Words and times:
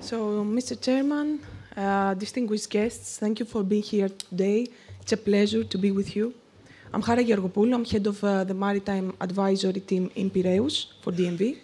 So, 0.00 0.44
Mr. 0.44 0.80
Chairman, 0.80 1.40
uh, 1.76 2.14
distinguished 2.14 2.70
guests, 2.70 3.18
thank 3.18 3.40
you 3.40 3.46
for 3.46 3.64
being 3.64 3.82
here 3.82 4.08
today. 4.08 4.68
It's 5.00 5.12
a 5.12 5.16
pleasure 5.16 5.64
to 5.64 5.78
be 5.78 5.90
with 5.90 6.14
you. 6.14 6.34
I'm 6.92 7.02
Hara 7.02 7.24
Georgopoulou. 7.24 7.74
I'm 7.74 7.84
head 7.84 8.06
of 8.06 8.22
uh, 8.22 8.44
the 8.44 8.54
Maritime 8.54 9.14
Advisory 9.20 9.80
Team 9.80 10.10
in 10.14 10.30
Piraeus 10.30 10.86
for 11.00 11.12
DNV. 11.12 11.58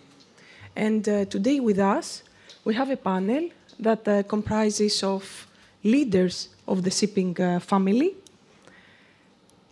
And 0.74 1.08
uh, 1.08 1.24
today 1.26 1.60
with 1.60 1.78
us, 1.78 2.22
we 2.64 2.74
have 2.74 2.90
a 2.90 2.96
panel 2.96 3.50
that 3.78 4.08
uh, 4.08 4.22
comprises 4.24 5.02
of 5.02 5.46
leaders 5.84 6.48
of 6.66 6.82
the 6.82 6.90
shipping 6.90 7.40
uh, 7.40 7.60
family 7.60 8.14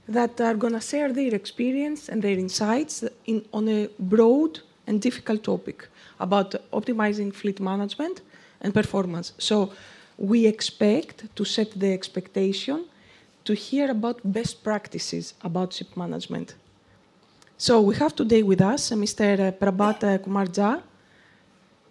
that 0.06 0.40
are 0.40 0.54
going 0.54 0.74
to 0.74 0.80
share 0.80 1.12
their 1.12 1.34
experience 1.34 2.08
and 2.08 2.22
their 2.22 2.38
insights 2.38 3.04
in, 3.26 3.44
on 3.52 3.68
a 3.68 3.88
broad 3.98 4.60
and 4.86 5.00
difficult 5.00 5.42
topic 5.42 5.88
about 6.18 6.54
optimizing 6.72 7.32
fleet 7.32 7.60
management 7.60 8.20
and 8.60 8.72
performance. 8.74 9.32
So 9.38 9.72
we 10.16 10.46
expect 10.46 11.34
to 11.34 11.44
set 11.44 11.70
the 11.78 11.92
expectation 11.92 12.84
to 13.44 13.54
hear 13.54 13.90
about 13.90 14.20
best 14.22 14.62
practices 14.62 15.34
about 15.42 15.72
ship 15.72 15.96
management. 15.96 16.54
So 17.56 17.80
we 17.80 17.94
have 17.96 18.14
today 18.14 18.42
with 18.42 18.60
us 18.60 18.92
uh, 18.92 18.96
Mr. 18.96 19.52
Prabhat 19.58 20.04
uh, 20.04 20.18
Kumar 20.18 20.46
Jha, 20.46 20.82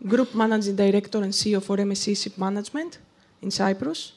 Group 0.08 0.34
Managing 0.34 0.76
Director 0.76 1.22
and 1.22 1.34
CEO 1.34 1.62
for 1.62 1.78
MSC 1.78 2.16
Ship 2.24 2.38
Management 2.38 3.00
in 3.42 3.52
Cyprus. 3.52 4.14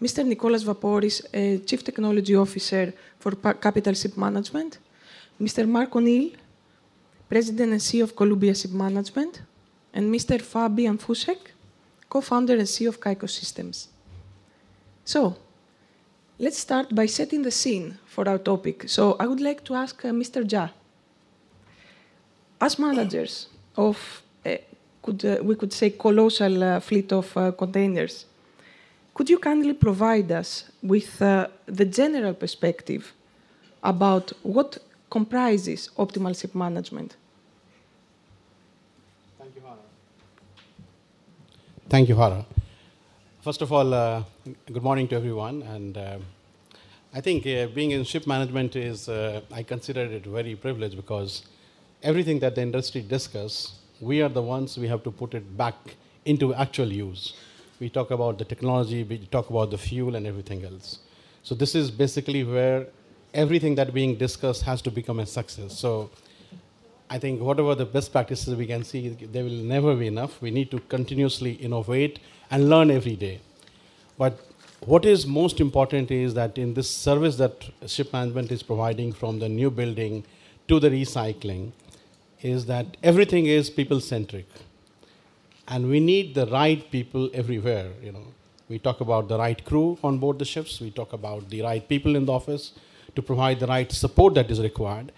Mr. 0.00 0.24
Nikolas 0.24 0.64
Vaporis, 0.64 1.24
uh, 1.24 1.64
Chief 1.64 1.82
Technology 1.82 2.34
Officer 2.34 2.92
for 3.18 3.32
Capital 3.54 3.94
Ship 3.94 4.16
Management. 4.16 4.78
Mr. 5.40 5.68
Mark 5.68 5.94
O'Neil, 5.94 6.30
President 7.28 7.72
and 7.72 7.80
CEO 7.80 8.04
of 8.04 8.14
Columbia 8.14 8.54
Ship 8.54 8.70
Management. 8.70 9.42
And 9.92 10.12
Mr. 10.14 10.40
Fabian 10.40 10.98
Fussek, 10.98 11.38
co-founder 12.08 12.54
and 12.54 12.62
CEO 12.62 12.88
of 12.88 13.00
Kaiko 13.00 13.28
Systems. 13.28 13.88
So, 15.04 15.36
let's 16.38 16.58
start 16.58 16.94
by 16.94 17.06
setting 17.06 17.42
the 17.42 17.50
scene 17.50 17.98
for 18.06 18.28
our 18.28 18.38
topic. 18.38 18.88
So, 18.88 19.16
I 19.18 19.26
would 19.26 19.40
like 19.40 19.64
to 19.64 19.74
ask 19.74 20.04
uh, 20.04 20.08
Mr. 20.08 20.44
Jha, 20.44 20.70
as 22.60 22.78
managers 22.78 23.48
of, 23.76 24.22
uh, 24.44 24.56
could, 25.02 25.24
uh, 25.24 25.38
we 25.42 25.54
could 25.54 25.72
say, 25.72 25.90
colossal 25.90 26.62
uh, 26.62 26.80
fleet 26.80 27.12
of 27.12 27.36
uh, 27.36 27.52
containers, 27.52 28.24
could 29.14 29.30
you 29.30 29.38
kindly 29.38 29.72
provide 29.72 30.30
us 30.30 30.64
with 30.82 31.22
uh, 31.22 31.46
the 31.66 31.84
general 31.84 32.34
perspective 32.34 33.12
about 33.82 34.32
what 34.42 34.78
comprises 35.10 35.90
optimal 35.96 36.38
ship 36.38 36.54
management? 36.54 37.16
Thank 41.88 42.08
you, 42.08 42.16
Hara. 42.16 42.44
First 43.42 43.62
of 43.62 43.72
all, 43.72 43.94
uh, 43.94 44.22
good 44.72 44.82
morning 44.82 45.08
to 45.08 45.16
everyone. 45.16 45.62
And 45.62 45.96
uh, 45.96 46.18
I 47.14 47.20
think 47.20 47.46
uh, 47.46 47.66
being 47.68 47.92
in 47.92 48.04
ship 48.04 48.26
management 48.26 48.76
is, 48.76 49.08
uh, 49.08 49.40
I 49.52 49.62
consider 49.62 50.02
it 50.02 50.26
very 50.26 50.56
privileged 50.56 50.96
because 50.96 51.44
everything 52.02 52.40
that 52.40 52.54
the 52.56 52.62
industry 52.62 53.02
discuss, 53.02 53.78
we 54.00 54.20
are 54.22 54.28
the 54.28 54.42
ones 54.42 54.76
we 54.78 54.88
have 54.88 55.02
to 55.04 55.10
put 55.10 55.34
it 55.34 55.56
back 55.56 55.74
into 56.24 56.54
actual 56.54 56.92
use. 56.92 57.34
We 57.80 57.88
talk 57.88 58.10
about 58.10 58.38
the 58.38 58.44
technology, 58.44 59.04
we 59.04 59.18
talk 59.18 59.50
about 59.50 59.70
the 59.70 59.78
fuel 59.78 60.16
and 60.16 60.26
everything 60.26 60.64
else. 60.64 60.98
So 61.42 61.54
this 61.54 61.74
is 61.74 61.90
basically 61.90 62.42
where 62.42 62.88
everything 63.32 63.76
that 63.76 63.94
being 63.94 64.16
discussed 64.16 64.62
has 64.62 64.82
to 64.82 64.90
become 64.90 65.20
a 65.20 65.26
success. 65.26 65.78
So 65.78 66.10
I 67.08 67.18
think 67.18 67.40
whatever 67.40 67.74
the 67.74 67.86
best 67.86 68.12
practices 68.12 68.54
we 68.54 68.66
can 68.66 68.82
see, 68.82 69.08
they 69.08 69.42
will 69.42 69.50
never 69.50 69.94
be 69.94 70.08
enough. 70.08 70.40
We 70.42 70.50
need 70.50 70.70
to 70.72 70.80
continuously 70.80 71.52
innovate 71.52 72.18
and 72.50 72.68
learn 72.68 72.90
every 72.90 73.16
day. 73.16 73.40
But 74.18 74.40
what 74.80 75.04
is 75.04 75.26
most 75.26 75.60
important 75.60 76.10
is 76.10 76.34
that 76.34 76.58
in 76.58 76.74
this 76.74 76.90
service 76.90 77.36
that 77.36 77.64
ship 77.86 78.12
management 78.12 78.50
is 78.50 78.62
providing 78.62 79.12
from 79.12 79.38
the 79.38 79.48
new 79.48 79.70
building 79.70 80.24
to 80.68 80.80
the 80.80 80.90
recycling, 80.90 81.72
is 82.42 82.66
that 82.66 82.96
everything 83.02 83.46
is 83.46 83.70
people 83.70 84.00
centric. 84.00 84.46
And 85.68 85.88
we 85.88 86.00
need 86.00 86.34
the 86.34 86.46
right 86.46 86.90
people 86.90 87.30
everywhere. 87.32 87.90
You 88.02 88.12
know, 88.12 88.26
we 88.68 88.78
talk 88.78 89.00
about 89.00 89.28
the 89.28 89.38
right 89.38 89.64
crew 89.64 89.98
on 90.02 90.18
board 90.18 90.38
the 90.38 90.44
ships. 90.44 90.80
We 90.80 90.90
talk 90.90 91.12
about 91.12 91.48
the 91.50 91.62
right 91.62 91.88
people 91.88 92.16
in 92.16 92.26
the 92.26 92.32
office 92.32 92.72
to 93.14 93.22
provide 93.22 93.60
the 93.60 93.66
right 93.66 93.90
support 93.90 94.34
that 94.34 94.50
is 94.50 94.60
required. 94.60 95.12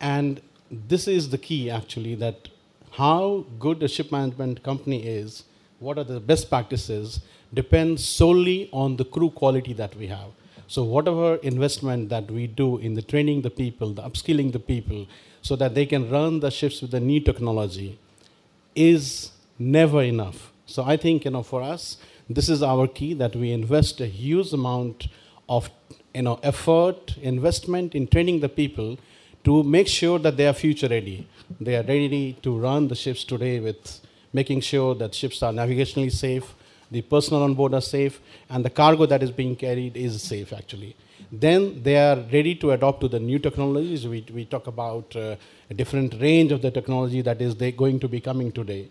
And 0.00 0.40
this 0.70 1.06
is 1.08 1.30
the 1.30 1.38
key 1.38 1.70
actually 1.70 2.14
that 2.16 2.48
how 2.92 3.44
good 3.58 3.82
a 3.82 3.88
ship 3.88 4.10
management 4.10 4.62
company 4.62 5.06
is, 5.06 5.44
what 5.78 5.98
are 5.98 6.04
the 6.04 6.20
best 6.20 6.48
practices, 6.48 7.20
depends 7.52 8.04
solely 8.04 8.68
on 8.72 8.96
the 8.96 9.04
crew 9.04 9.30
quality 9.30 9.72
that 9.74 9.94
we 9.96 10.06
have. 10.06 10.30
So 10.68 10.82
whatever 10.82 11.36
investment 11.36 12.08
that 12.08 12.30
we 12.30 12.46
do 12.46 12.78
in 12.78 12.94
the 12.94 13.02
training 13.02 13.42
the 13.42 13.50
people, 13.50 13.92
the 13.92 14.02
upskilling 14.02 14.52
the 14.52 14.58
people, 14.58 15.06
so 15.42 15.54
that 15.56 15.74
they 15.74 15.86
can 15.86 16.10
run 16.10 16.40
the 16.40 16.50
ships 16.50 16.82
with 16.82 16.90
the 16.90 17.00
new 17.00 17.20
technology, 17.20 17.98
is 18.74 19.30
never 19.58 20.02
enough. 20.02 20.52
So 20.66 20.82
I 20.82 20.96
think 20.96 21.24
you 21.24 21.30
know 21.30 21.42
for 21.42 21.62
us, 21.62 21.98
this 22.28 22.48
is 22.48 22.62
our 22.62 22.88
key 22.88 23.14
that 23.14 23.36
we 23.36 23.52
invest 23.52 24.00
a 24.00 24.06
huge 24.06 24.52
amount 24.52 25.06
of 25.48 25.70
you 26.14 26.22
know 26.22 26.40
effort, 26.42 27.16
investment 27.22 27.94
in 27.94 28.08
training 28.08 28.40
the 28.40 28.48
people 28.48 28.98
to 29.46 29.62
make 29.62 29.86
sure 29.86 30.18
that 30.18 30.36
they 30.36 30.46
are 30.48 30.52
future 30.52 30.88
ready. 30.88 31.28
They 31.60 31.76
are 31.76 31.84
ready 31.84 32.36
to 32.42 32.58
run 32.58 32.88
the 32.88 32.96
ships 32.96 33.22
today 33.22 33.60
with 33.60 34.00
making 34.32 34.60
sure 34.60 34.92
that 34.96 35.14
ships 35.14 35.40
are 35.40 35.52
navigationally 35.52 36.10
safe, 36.10 36.54
the 36.90 37.02
personnel 37.02 37.44
on 37.44 37.54
board 37.54 37.72
are 37.72 37.80
safe, 37.80 38.20
and 38.50 38.64
the 38.64 38.70
cargo 38.70 39.06
that 39.06 39.22
is 39.22 39.30
being 39.30 39.54
carried 39.54 39.96
is 39.96 40.20
safe 40.20 40.52
actually. 40.52 40.96
Then 41.30 41.80
they 41.84 41.96
are 41.96 42.16
ready 42.32 42.56
to 42.56 42.72
adopt 42.72 43.00
to 43.02 43.08
the 43.08 43.20
new 43.20 43.38
technologies. 43.38 44.06
We, 44.06 44.26
we 44.34 44.44
talk 44.44 44.66
about 44.66 45.14
uh, 45.14 45.36
a 45.70 45.74
different 45.74 46.20
range 46.20 46.50
of 46.50 46.60
the 46.60 46.72
technology 46.72 47.22
that 47.22 47.40
is 47.40 47.54
they 47.54 47.70
going 47.70 48.00
to 48.00 48.08
be 48.08 48.20
coming 48.20 48.50
today. 48.50 48.88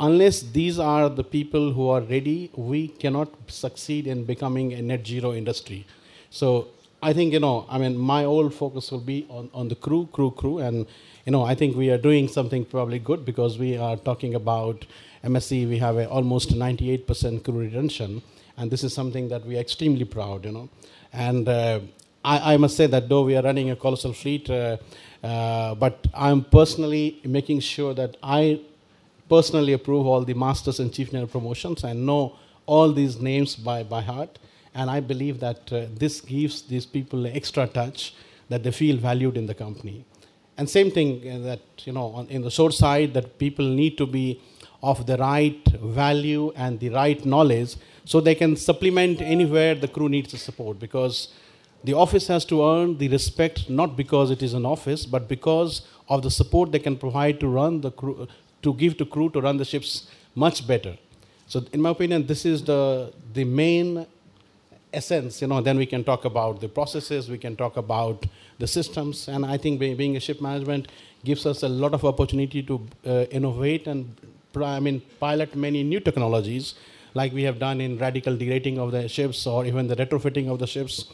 Unless 0.00 0.42
these 0.58 0.80
are 0.80 1.08
the 1.08 1.22
people 1.22 1.72
who 1.72 1.88
are 1.90 2.00
ready, 2.00 2.50
we 2.56 2.88
cannot 2.88 3.28
succeed 3.46 4.08
in 4.08 4.24
becoming 4.24 4.72
a 4.72 4.82
net 4.82 5.06
zero 5.06 5.32
industry. 5.32 5.86
So 6.30 6.68
I 7.04 7.12
think, 7.12 7.32
you 7.32 7.40
know, 7.40 7.66
I 7.68 7.78
mean, 7.78 7.98
my 7.98 8.22
whole 8.22 8.48
focus 8.48 8.92
will 8.92 9.00
be 9.00 9.26
on, 9.28 9.50
on 9.52 9.66
the 9.66 9.74
crew, 9.74 10.08
crew, 10.12 10.30
crew. 10.30 10.58
And, 10.58 10.86
you 11.26 11.32
know, 11.32 11.42
I 11.42 11.56
think 11.56 11.76
we 11.76 11.90
are 11.90 11.98
doing 11.98 12.28
something 12.28 12.64
probably 12.64 13.00
good 13.00 13.24
because 13.24 13.58
we 13.58 13.76
are 13.76 13.96
talking 13.96 14.36
about 14.36 14.86
MSC, 15.24 15.68
we 15.68 15.78
have 15.78 15.96
a 15.96 16.08
almost 16.08 16.50
98% 16.50 17.42
crew 17.42 17.58
retention. 17.58 18.22
And 18.56 18.70
this 18.70 18.84
is 18.84 18.94
something 18.94 19.28
that 19.30 19.44
we 19.44 19.56
are 19.56 19.60
extremely 19.60 20.04
proud, 20.04 20.44
you 20.44 20.52
know. 20.52 20.68
And 21.12 21.48
uh, 21.48 21.80
I, 22.24 22.54
I, 22.54 22.56
must 22.56 22.76
say 22.76 22.86
that 22.86 23.08
though 23.08 23.22
we 23.22 23.36
are 23.36 23.42
running 23.42 23.70
a 23.70 23.76
colossal 23.76 24.12
fleet, 24.12 24.48
uh, 24.48 24.76
uh, 25.24 25.74
but 25.74 26.06
I'm 26.14 26.44
personally 26.44 27.20
making 27.24 27.60
sure 27.60 27.94
that 27.94 28.16
I 28.22 28.60
personally 29.28 29.72
approve 29.72 30.06
all 30.06 30.24
the 30.24 30.34
masters 30.34 30.78
and 30.78 30.92
chief 30.92 31.12
naval 31.12 31.28
promotions 31.28 31.82
and 31.82 32.06
know 32.06 32.36
all 32.66 32.92
these 32.92 33.20
names 33.20 33.56
by, 33.56 33.82
by 33.82 34.02
heart. 34.02 34.38
And 34.74 34.90
I 34.90 35.00
believe 35.00 35.40
that 35.40 35.72
uh, 35.72 35.86
this 35.94 36.20
gives 36.20 36.62
these 36.62 36.86
people 36.86 37.26
extra 37.26 37.66
touch 37.66 38.14
that 38.48 38.62
they 38.62 38.70
feel 38.70 38.96
valued 38.96 39.36
in 39.36 39.46
the 39.46 39.54
company. 39.54 40.04
And 40.56 40.68
same 40.68 40.90
thing 40.90 41.28
uh, 41.28 41.38
that, 41.40 41.60
you 41.84 41.92
know, 41.92 42.06
on, 42.12 42.26
in 42.28 42.42
the 42.42 42.50
short 42.50 42.74
side, 42.74 43.14
that 43.14 43.38
people 43.38 43.64
need 43.64 43.96
to 43.98 44.06
be 44.06 44.40
of 44.82 45.06
the 45.06 45.16
right 45.16 45.66
value 45.80 46.52
and 46.56 46.80
the 46.80 46.88
right 46.88 47.24
knowledge 47.24 47.76
so 48.04 48.20
they 48.20 48.34
can 48.34 48.56
supplement 48.56 49.20
anywhere 49.20 49.74
the 49.74 49.88
crew 49.88 50.08
needs 50.08 50.32
the 50.32 50.38
support 50.38 50.78
because 50.78 51.28
the 51.84 51.94
office 51.94 52.26
has 52.26 52.44
to 52.44 52.64
earn 52.64 52.98
the 52.98 53.08
respect 53.08 53.70
not 53.70 53.96
because 53.96 54.30
it 54.30 54.42
is 54.42 54.54
an 54.54 54.66
office 54.66 55.06
but 55.06 55.28
because 55.28 55.82
of 56.08 56.22
the 56.22 56.30
support 56.30 56.72
they 56.72 56.80
can 56.80 56.96
provide 56.96 57.38
to 57.38 57.46
run 57.46 57.80
the 57.80 57.92
crew 57.92 58.26
to 58.62 58.74
give 58.74 58.96
to 58.96 59.04
crew 59.04 59.30
to 59.30 59.40
run 59.40 59.56
the 59.56 59.64
ships 59.64 60.08
much 60.34 60.66
better 60.66 60.96
so 61.46 61.64
in 61.72 61.80
my 61.80 61.90
opinion 61.90 62.26
this 62.26 62.44
is 62.44 62.64
the 62.64 63.12
the 63.34 63.44
main 63.44 64.04
essence, 64.92 65.40
you 65.40 65.48
know, 65.48 65.60
then 65.60 65.76
we 65.76 65.86
can 65.86 66.04
talk 66.04 66.24
about 66.24 66.60
the 66.60 66.68
processes, 66.68 67.28
we 67.28 67.38
can 67.38 67.56
talk 67.56 67.76
about 67.76 68.26
the 68.58 68.66
systems, 68.66 69.28
and 69.28 69.44
I 69.44 69.56
think 69.56 69.80
being 69.80 70.16
a 70.16 70.20
ship 70.20 70.40
management 70.40 70.88
gives 71.24 71.46
us 71.46 71.62
a 71.62 71.68
lot 71.68 71.94
of 71.94 72.04
opportunity 72.04 72.62
to 72.62 72.86
uh, 73.06 73.10
innovate 73.30 73.86
and, 73.86 74.14
I 74.56 74.80
mean, 74.80 75.02
pilot 75.18 75.54
many 75.54 75.82
new 75.82 76.00
technologies, 76.00 76.74
like 77.14 77.32
we 77.32 77.42
have 77.44 77.58
done 77.58 77.80
in 77.80 77.98
radical 77.98 78.36
derating 78.36 78.78
of 78.78 78.92
the 78.92 79.08
ships 79.08 79.46
or 79.46 79.64
even 79.64 79.86
the 79.86 79.96
retrofitting 79.96 80.50
of 80.50 80.58
the 80.58 80.66
ships. 80.66 81.06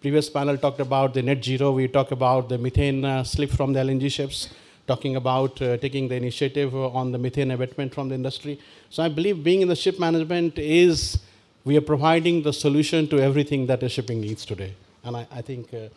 Previous 0.00 0.30
panel 0.30 0.56
talked 0.56 0.80
about 0.80 1.12
the 1.14 1.22
net 1.22 1.44
zero. 1.44 1.72
We 1.72 1.88
talked 1.88 2.12
about 2.12 2.48
the 2.48 2.56
methane 2.56 3.04
uh, 3.04 3.24
slip 3.24 3.50
from 3.50 3.72
the 3.72 3.80
LNG 3.80 4.12
ships, 4.12 4.48
talking 4.86 5.16
about 5.16 5.60
uh, 5.60 5.76
taking 5.78 6.06
the 6.06 6.14
initiative 6.14 6.74
on 6.74 7.10
the 7.10 7.18
methane 7.18 7.50
abatement 7.50 7.92
from 7.92 8.08
the 8.08 8.14
industry. 8.14 8.60
So 8.90 9.02
I 9.02 9.08
believe 9.08 9.42
being 9.42 9.60
in 9.60 9.68
the 9.68 9.76
ship 9.76 9.98
management 9.98 10.56
is 10.56 11.18
we 11.68 11.76
are 11.76 11.86
providing 11.94 12.36
the 12.42 12.52
solution 12.52 13.06
to 13.12 13.16
everything 13.20 13.66
that 13.66 13.82
a 13.82 13.88
shipping 13.90 14.22
needs 14.22 14.46
today. 14.46 14.72
And 15.04 15.14
I, 15.18 15.26
I 15.30 15.42
think, 15.42 15.74
uh, 15.74 15.76
uh, 15.76 15.88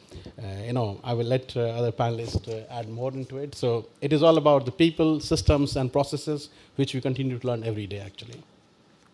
you 0.67 0.73
know, 0.73 0.99
I 1.01 1.13
will 1.13 1.29
let 1.35 1.55
uh, 1.55 1.61
other 1.79 1.93
panelists 1.93 2.45
uh, 2.49 2.77
add 2.77 2.89
more 2.89 3.13
into 3.13 3.37
it. 3.37 3.55
So 3.55 3.87
it 4.01 4.11
is 4.11 4.21
all 4.21 4.37
about 4.37 4.65
the 4.65 4.73
people, 4.83 5.21
systems, 5.21 5.77
and 5.77 5.91
processes, 5.91 6.49
which 6.75 6.93
we 6.93 6.99
continue 6.99 7.39
to 7.39 7.47
learn 7.47 7.63
every 7.63 7.87
day, 7.87 7.99
actually. 7.99 8.43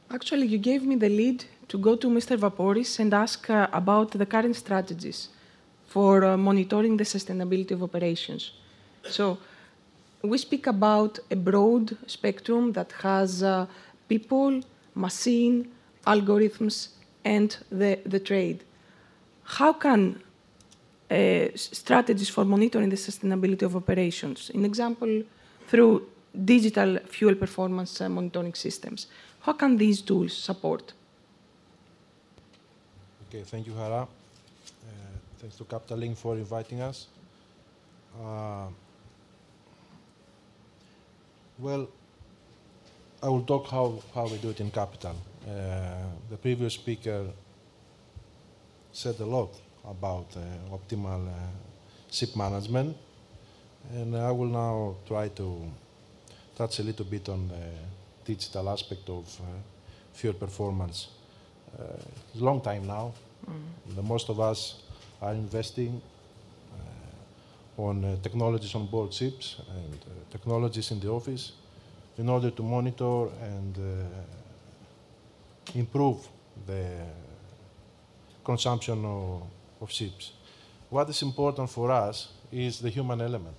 Actually, 0.10 0.48
you 0.48 0.58
gave 0.58 0.82
me 0.84 0.96
the 0.96 1.10
lead 1.10 1.46
to 1.68 1.78
go 1.78 1.96
to 1.96 2.08
Mr. 2.08 2.36
Vaporis 2.44 2.98
and 2.98 3.14
ask 3.14 3.48
uh, 3.52 3.68
about 3.72 4.10
the 4.12 4.26
current 4.26 4.56
strategies 4.56 5.30
for 5.86 6.26
uh, 6.26 6.38
monitoring 6.38 6.98
the 6.98 7.04
sustainability 7.04 7.72
of 7.72 7.84
operations. 7.84 8.52
So, 9.08 9.38
we 10.24 10.40
speak 10.40 10.66
about 10.66 11.20
a 11.30 11.36
broad 11.36 11.96
spectrum 12.08 12.72
that 12.72 12.92
has 13.04 13.44
people, 14.10 14.62
machine, 14.96 15.70
algorithms, 16.08 16.90
and 17.24 17.58
the, 17.70 18.00
the 18.06 18.20
trade. 18.20 18.64
How 19.44 19.74
can 19.74 20.22
uh, 21.12 21.48
strategies 21.56 22.30
for 22.30 22.46
monitoring 22.46 22.90
the 22.90 22.96
sustainability 22.96 23.64
of 23.64 23.76
operations, 23.76 24.50
in 24.50 24.66
example, 24.66 25.24
through 25.68 26.08
digital 26.46 27.00
fuel 27.06 27.36
performance 27.36 28.02
uh, 28.02 28.10
monitoring 28.10 28.54
systems, 28.54 29.08
how 29.42 29.54
can 29.54 29.78
these 29.78 30.02
tools 30.02 30.34
support? 30.34 30.94
Okay, 33.28 33.44
thank 33.44 33.68
you, 33.68 33.74
Hara. 33.74 34.02
Uh, 34.02 34.08
thanks 35.40 35.58
to 35.58 35.64
Capital 35.66 35.98
Link 35.98 36.18
for 36.18 36.36
inviting 36.36 36.82
us. 36.82 37.08
Uh, 38.22 38.68
well, 41.60 41.88
I 43.22 43.30
will 43.30 43.44
talk 43.44 43.68
how, 43.68 44.02
how 44.14 44.28
we 44.28 44.38
do 44.38 44.50
it 44.50 44.60
in 44.60 44.72
Capital. 44.72 45.16
Uh, 45.48 45.52
the 46.30 46.36
previous 46.36 46.74
speaker 46.74 47.26
said 48.92 49.18
a 49.20 49.26
lot 49.26 49.50
about 49.86 50.26
uh, 50.36 50.76
optimal 50.76 51.26
uh, 51.26 51.32
ship 52.12 52.36
management, 52.36 52.98
and 53.94 54.18
I 54.18 54.32
will 54.32 54.50
now 54.50 54.96
try 55.08 55.30
to 55.30 55.72
touch 56.58 56.80
a 56.80 56.84
little 56.84 57.06
bit 57.06 57.30
on 57.30 57.48
the 57.48 58.34
digital 58.34 58.70
aspect 58.70 59.10
of 59.10 59.26
uh, 59.40 59.44
fuel 60.14 60.34
performance. 60.34 61.08
it's 61.78 62.42
a 62.42 62.44
long 62.44 62.60
time 62.60 62.86
now. 62.86 63.14
Mm. 63.50 63.96
The 63.96 64.02
most 64.04 64.30
of 64.30 64.40
us 64.40 64.82
are 65.22 65.34
investing 65.34 66.02
on 67.78 68.04
uh, 68.04 68.16
technologies 68.22 68.76
on 68.76 68.88
board 68.88 69.14
ships 69.14 69.58
and 69.70 69.94
uh, 69.94 70.32
technologies 70.32 70.92
in 70.92 71.00
the 71.00 71.10
office 71.10 71.52
in 72.18 72.28
order 72.28 72.50
to 72.50 72.64
monitor 72.64 73.28
and 73.42 73.78
uh, 73.78 74.47
improve 75.76 76.28
the 76.66 76.86
consumption 78.44 79.04
of, 79.06 79.44
of 79.82 79.92
ships. 79.92 80.34
What 80.90 81.10
is 81.10 81.22
important 81.22 81.70
for 81.70 81.92
us 81.92 82.30
is 82.52 82.80
the 82.80 82.90
human 82.90 83.22
element 83.22 83.56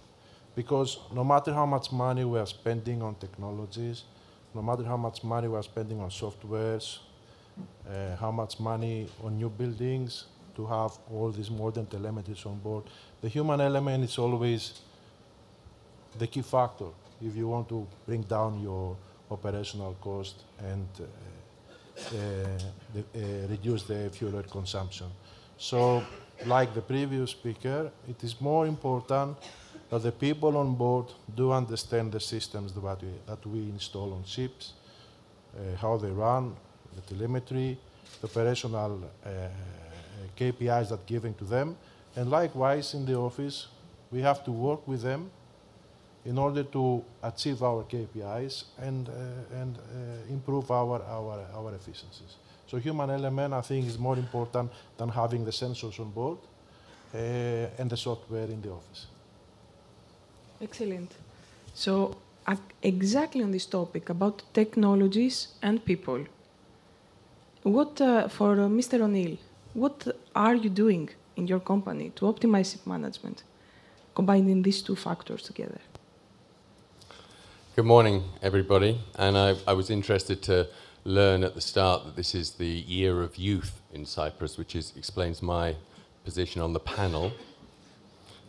because 0.57 0.99
no 1.13 1.23
matter 1.23 1.53
how 1.53 1.67
much 1.67 1.93
money 1.93 2.25
we 2.25 2.39
are 2.39 2.47
spending 2.47 3.03
on 3.03 3.15
technologies, 3.17 4.05
no 4.55 4.63
matter 4.63 4.85
how 4.85 4.97
much 4.97 5.23
money 5.23 5.47
we 5.47 5.57
are 5.57 5.63
spending 5.63 6.01
on 6.01 6.11
softwares, 6.11 6.99
uh, 7.89 8.17
how 8.17 8.31
much 8.31 8.59
money 8.59 9.09
on 9.23 9.37
new 9.37 9.51
buildings, 9.51 10.25
to 10.59 10.67
have 10.67 10.99
all 11.13 11.31
these 11.31 11.51
modern 11.51 11.87
telemetries 11.87 12.45
on 12.45 12.59
board. 12.59 12.83
The 13.21 13.29
human 13.29 13.61
element 13.61 14.03
is 14.03 14.19
always 14.19 14.81
the 16.19 16.27
key 16.27 16.43
factor 16.43 16.91
if 17.23 17.37
you 17.37 17.47
want 17.47 17.69
to 17.69 17.87
bring 18.05 18.23
down 18.23 18.61
your 18.61 18.97
operational 19.31 19.95
cost 20.01 20.43
and 20.59 20.89
uh, 21.01 21.05
the, 22.11 23.01
uh, 23.01 23.49
reduce 23.49 23.83
the 23.85 24.11
fuel 24.11 24.37
oil 24.37 24.43
consumption. 24.43 25.07
So, 25.57 26.03
like 26.47 26.75
the 26.75 26.81
previous 26.81 27.31
speaker, 27.31 27.91
it 28.09 28.23
is 28.23 28.41
more 28.41 28.67
important 28.67 29.37
that 29.91 30.03
the 30.03 30.13
people 30.13 30.57
on 30.57 30.75
board 30.75 31.07
do 31.35 31.53
understand 31.53 32.13
the 32.13 32.21
systems 32.21 32.73
that 32.73 33.03
we, 33.03 33.09
that 33.27 33.47
we 33.47 33.61
install 33.61 34.13
on 34.13 34.25
ships, 34.25 34.75
uh, 35.57 35.77
how 35.77 35.97
they 35.97 36.11
run, 36.11 36.55
the 36.95 37.15
telemetry, 37.15 37.79
the 38.21 38.27
operational 38.27 39.01
uh, 39.25 39.31
KPIs 40.37 40.91
that 40.91 41.01
are 41.01 41.07
given 41.07 41.35
to 41.35 41.45
them. 41.45 41.77
And 42.17 42.31
likewise, 42.31 42.95
in 42.95 43.07
the 43.07 43.17
office, 43.17 43.69
we 44.11 44.21
have 44.21 44.45
to 44.45 44.53
work 44.53 44.87
with 44.87 45.03
them 45.03 45.31
in 46.25 46.39
order 46.39 46.65
to 46.65 47.05
achieve 47.23 47.63
our 47.63 47.85
KPIs 47.85 48.65
and, 48.79 49.09
uh, 49.09 49.61
and 49.61 49.77
uh, 49.77 50.33
improve 50.33 50.71
our, 50.71 51.03
our, 51.03 51.47
our 51.55 51.75
efficiencies. 51.75 52.37
So 52.67 52.77
human 52.79 53.11
element, 53.11 53.55
I 53.55 53.63
think, 53.63 53.87
is 53.87 53.99
more 53.99 54.17
important 54.17 54.71
than 54.99 55.09
having 55.09 55.45
the 55.45 55.51
sensors 55.51 55.99
on 55.99 56.11
board 56.11 56.39
uh, 57.15 57.19
and 57.79 57.89
the 57.89 57.97
software 57.97 58.45
in 58.45 58.61
the 58.61 58.71
office. 58.71 59.07
Excellent. 60.61 61.13
So 61.75 62.19
exactly 62.83 63.43
on 63.43 63.53
this 63.53 63.67
topic 63.67 64.11
about 64.11 64.43
technologies 64.53 65.49
and 65.63 65.85
people, 65.85 66.25
what 67.63 68.01
uh, 68.01 68.29
for 68.29 68.53
uh, 68.53 68.69
Mr. 68.69 69.01
O'Neil, 69.01 69.37
what 69.75 70.07
are 70.35 70.55
you 70.55 70.71
doing 70.71 71.09
in 71.37 71.47
your 71.47 71.61
company 71.61 72.11
to 72.17 72.25
optimize 72.27 72.87
management, 72.87 73.43
combining 74.15 74.63
these 74.63 74.83
two 74.83 74.97
factors 74.97 75.43
together? 75.43 75.81
Good 77.79 77.87
morning, 77.87 78.25
everybody. 78.43 79.01
And 79.15 79.39
I, 79.39 79.55
I, 79.65 79.73
was 79.73 79.89
interested 79.89 80.43
to 80.43 80.67
learn 81.05 81.45
at 81.45 81.55
the 81.55 81.61
start 81.61 82.07
that 82.07 82.17
this 82.17 82.35
is 82.35 82.55
the 82.55 82.67
year 82.67 83.23
of 83.23 83.37
youth 83.37 83.81
in 83.95 84.05
Cyprus, 84.05 84.59
which 84.59 84.75
is, 84.75 84.93
explains 84.97 85.43
my 85.43 85.77
position 86.25 86.61
on 86.61 86.73
the 86.73 86.81
panel. 86.81 87.31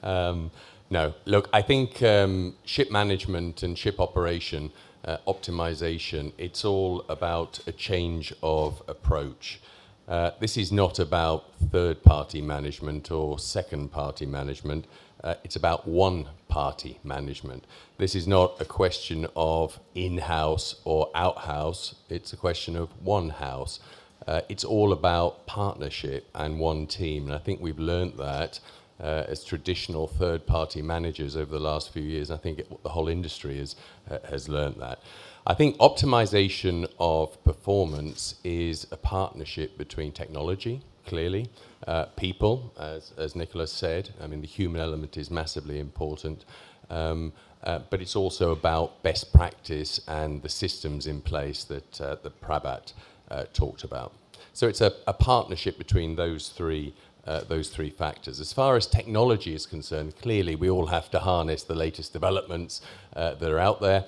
Um, 0.02 0.50
no, 0.90 1.14
look, 1.26 1.48
I 1.54 1.62
think 1.62 2.02
um, 2.02 2.56
ship 2.66 2.90
management 2.90 3.62
and 3.62 3.78
ship 3.78 4.00
operation 4.00 4.72
uh, 5.06 5.18
optimization, 5.28 6.34
it's 6.40 6.66
all 6.66 7.06
about 7.08 7.60
a 7.68 7.72
change 7.72 8.34
of 8.42 8.82
approach. 8.88 9.60
Uh, 10.08 10.32
this 10.40 10.58
is 10.58 10.72
not 10.72 10.98
about 10.98 11.54
third 11.72 12.02
party 12.02 12.42
management 12.42 13.12
or 13.12 13.38
second 13.38 13.92
party 13.92 14.26
management. 14.26 14.88
Uh, 15.24 15.36
it's 15.44 15.56
about 15.56 15.88
one 15.88 16.28
party 16.48 17.00
management. 17.04 17.66
This 17.98 18.16
is 18.16 18.28
not 18.28 18.60
a 18.62 18.66
question 18.66 19.28
of 19.36 19.80
in 19.94 20.18
house 20.18 20.76
or 20.86 21.10
out 21.14 21.40
house, 21.40 21.96
it's 22.10 22.34
a 22.34 22.38
question 22.38 22.76
of 22.76 22.90
one 23.04 23.30
house. 23.30 23.80
Uh, 24.28 24.42
it's 24.50 24.64
all 24.64 24.92
about 24.92 25.46
partnership 25.46 26.30
and 26.36 26.60
one 26.60 26.86
team. 26.86 27.26
And 27.26 27.36
I 27.36 27.40
think 27.40 27.62
we've 27.62 27.80
learned 27.80 28.18
that 28.18 28.60
uh, 29.02 29.24
as 29.28 29.44
traditional 29.44 30.08
third 30.08 30.46
party 30.46 30.82
managers 30.82 31.36
over 31.36 31.52
the 31.52 31.60
last 31.60 31.92
few 31.94 32.04
years. 32.04 32.30
I 32.32 32.38
think 32.38 32.60
it, 32.60 32.84
the 32.84 32.90
whole 32.90 33.08
industry 33.08 33.58
has, 33.58 33.76
uh, 34.10 34.20
has 34.30 34.50
learned 34.50 34.76
that. 34.80 35.00
I 35.48 35.54
think 35.54 35.78
optimization 35.78 36.92
of 37.00 37.42
performance 37.44 38.36
is 38.44 38.86
a 38.92 38.98
partnership 38.98 39.78
between 39.78 40.12
technology, 40.12 40.82
clearly, 41.10 41.50
uh, 41.88 42.06
people, 42.16 42.72
as, 42.80 43.14
as 43.18 43.36
Nikolas 43.36 43.72
said. 43.72 44.10
I 44.22 44.28
mean, 44.28 44.42
the 44.42 44.48
human 44.48 44.80
element 44.80 45.18
is 45.18 45.30
massively 45.32 45.80
important. 45.80 46.46
Um, 46.90 47.34
uh, 47.64 47.80
but 47.90 48.02
it's 48.02 48.16
also 48.16 48.52
about 48.52 49.04
best 49.04 49.34
practice 49.34 50.00
and 50.08 50.42
the 50.42 50.50
systems 50.50 51.08
in 51.08 51.22
place 51.22 51.66
that, 51.66 52.02
uh, 52.02 52.16
that 52.24 52.40
Prabhat 52.42 52.94
uh, 53.30 53.44
talked 53.54 53.84
about. 53.84 54.14
So 54.54 54.68
it's 54.68 54.82
a, 54.82 54.94
a 55.08 55.14
partnership 55.14 55.78
between 55.78 56.16
those 56.16 56.50
three 56.50 56.94
uh, 57.28 57.42
those 57.42 57.70
three 57.70 57.92
factors. 57.92 58.40
As 58.40 58.54
far 58.54 58.76
as 58.76 58.88
technology 58.88 59.54
is 59.54 59.68
concerned, 59.68 60.16
clearly 60.20 60.56
we 60.56 60.70
all 60.70 60.88
have 60.88 61.12
to 61.12 61.20
harness 61.20 61.64
the 61.64 61.76
latest 61.76 62.12
developments 62.14 62.82
uh, 63.16 63.36
that 63.36 63.52
are 63.52 63.60
out 63.60 63.82
there. 63.82 64.06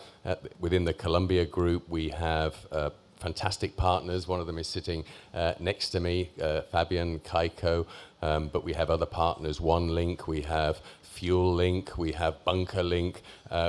Within 0.60 0.86
the 0.86 0.93
Columbia 0.93 1.46
Group, 1.46 1.88
we 1.88 2.10
have 2.10 2.55
fantastic 3.22 3.78
partners. 3.78 4.28
One 4.28 4.40
of 4.40 4.48
them 4.48 4.58
is 4.58 4.68
sitting 4.68 5.06
uh, 5.34 5.54
next 5.60 5.90
to 5.92 6.00
me, 6.00 6.32
uh, 6.42 6.62
Fabian 6.72 7.20
Kaiko, 7.20 7.86
um, 8.22 8.50
but 8.54 8.63
we 8.63 8.74
have 8.74 8.90
other 8.90 9.06
partners, 9.06 9.60
OneLink, 9.60 10.28
we 10.28 10.42
have 10.42 10.82
Fuel 11.01 11.54
Link, 11.54 11.98
we 11.98 12.12
have 12.12 12.44
Bunker 12.44 12.84
Link, 12.84 13.22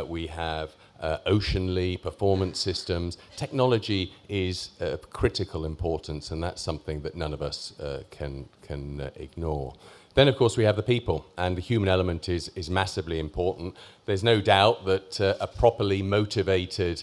we 0.09 0.27
have 0.27 0.75
uh, 1.03 1.19
Oceanly, 1.27 1.97
performance 1.97 2.59
systems. 2.59 3.19
Technology 3.37 4.15
is 4.29 4.71
of 4.81 5.11
critical 5.11 5.65
importance, 5.65 6.31
and 6.31 6.43
that's 6.43 6.63
something 6.63 7.03
that 7.03 7.15
none 7.15 7.35
of 7.35 7.43
us 7.43 7.79
uh, 7.81 8.03
can, 8.11 8.49
can 8.63 9.01
uh, 9.01 9.11
ignore. 9.17 9.75
Then, 10.15 10.29
of 10.29 10.37
course, 10.37 10.57
we 10.57 10.65
have 10.65 10.77
the 10.77 10.83
people, 10.83 11.27
and 11.37 11.57
the 11.57 11.61
human 11.61 11.89
element 11.89 12.29
is, 12.29 12.51
is 12.55 12.71
massively 12.71 13.19
important. 13.19 13.77
There's 14.07 14.23
no 14.23 14.41
doubt 14.41 14.85
that 14.85 15.21
uh, 15.21 15.35
a 15.41 15.47
properly 15.47 16.03
motivated 16.03 17.03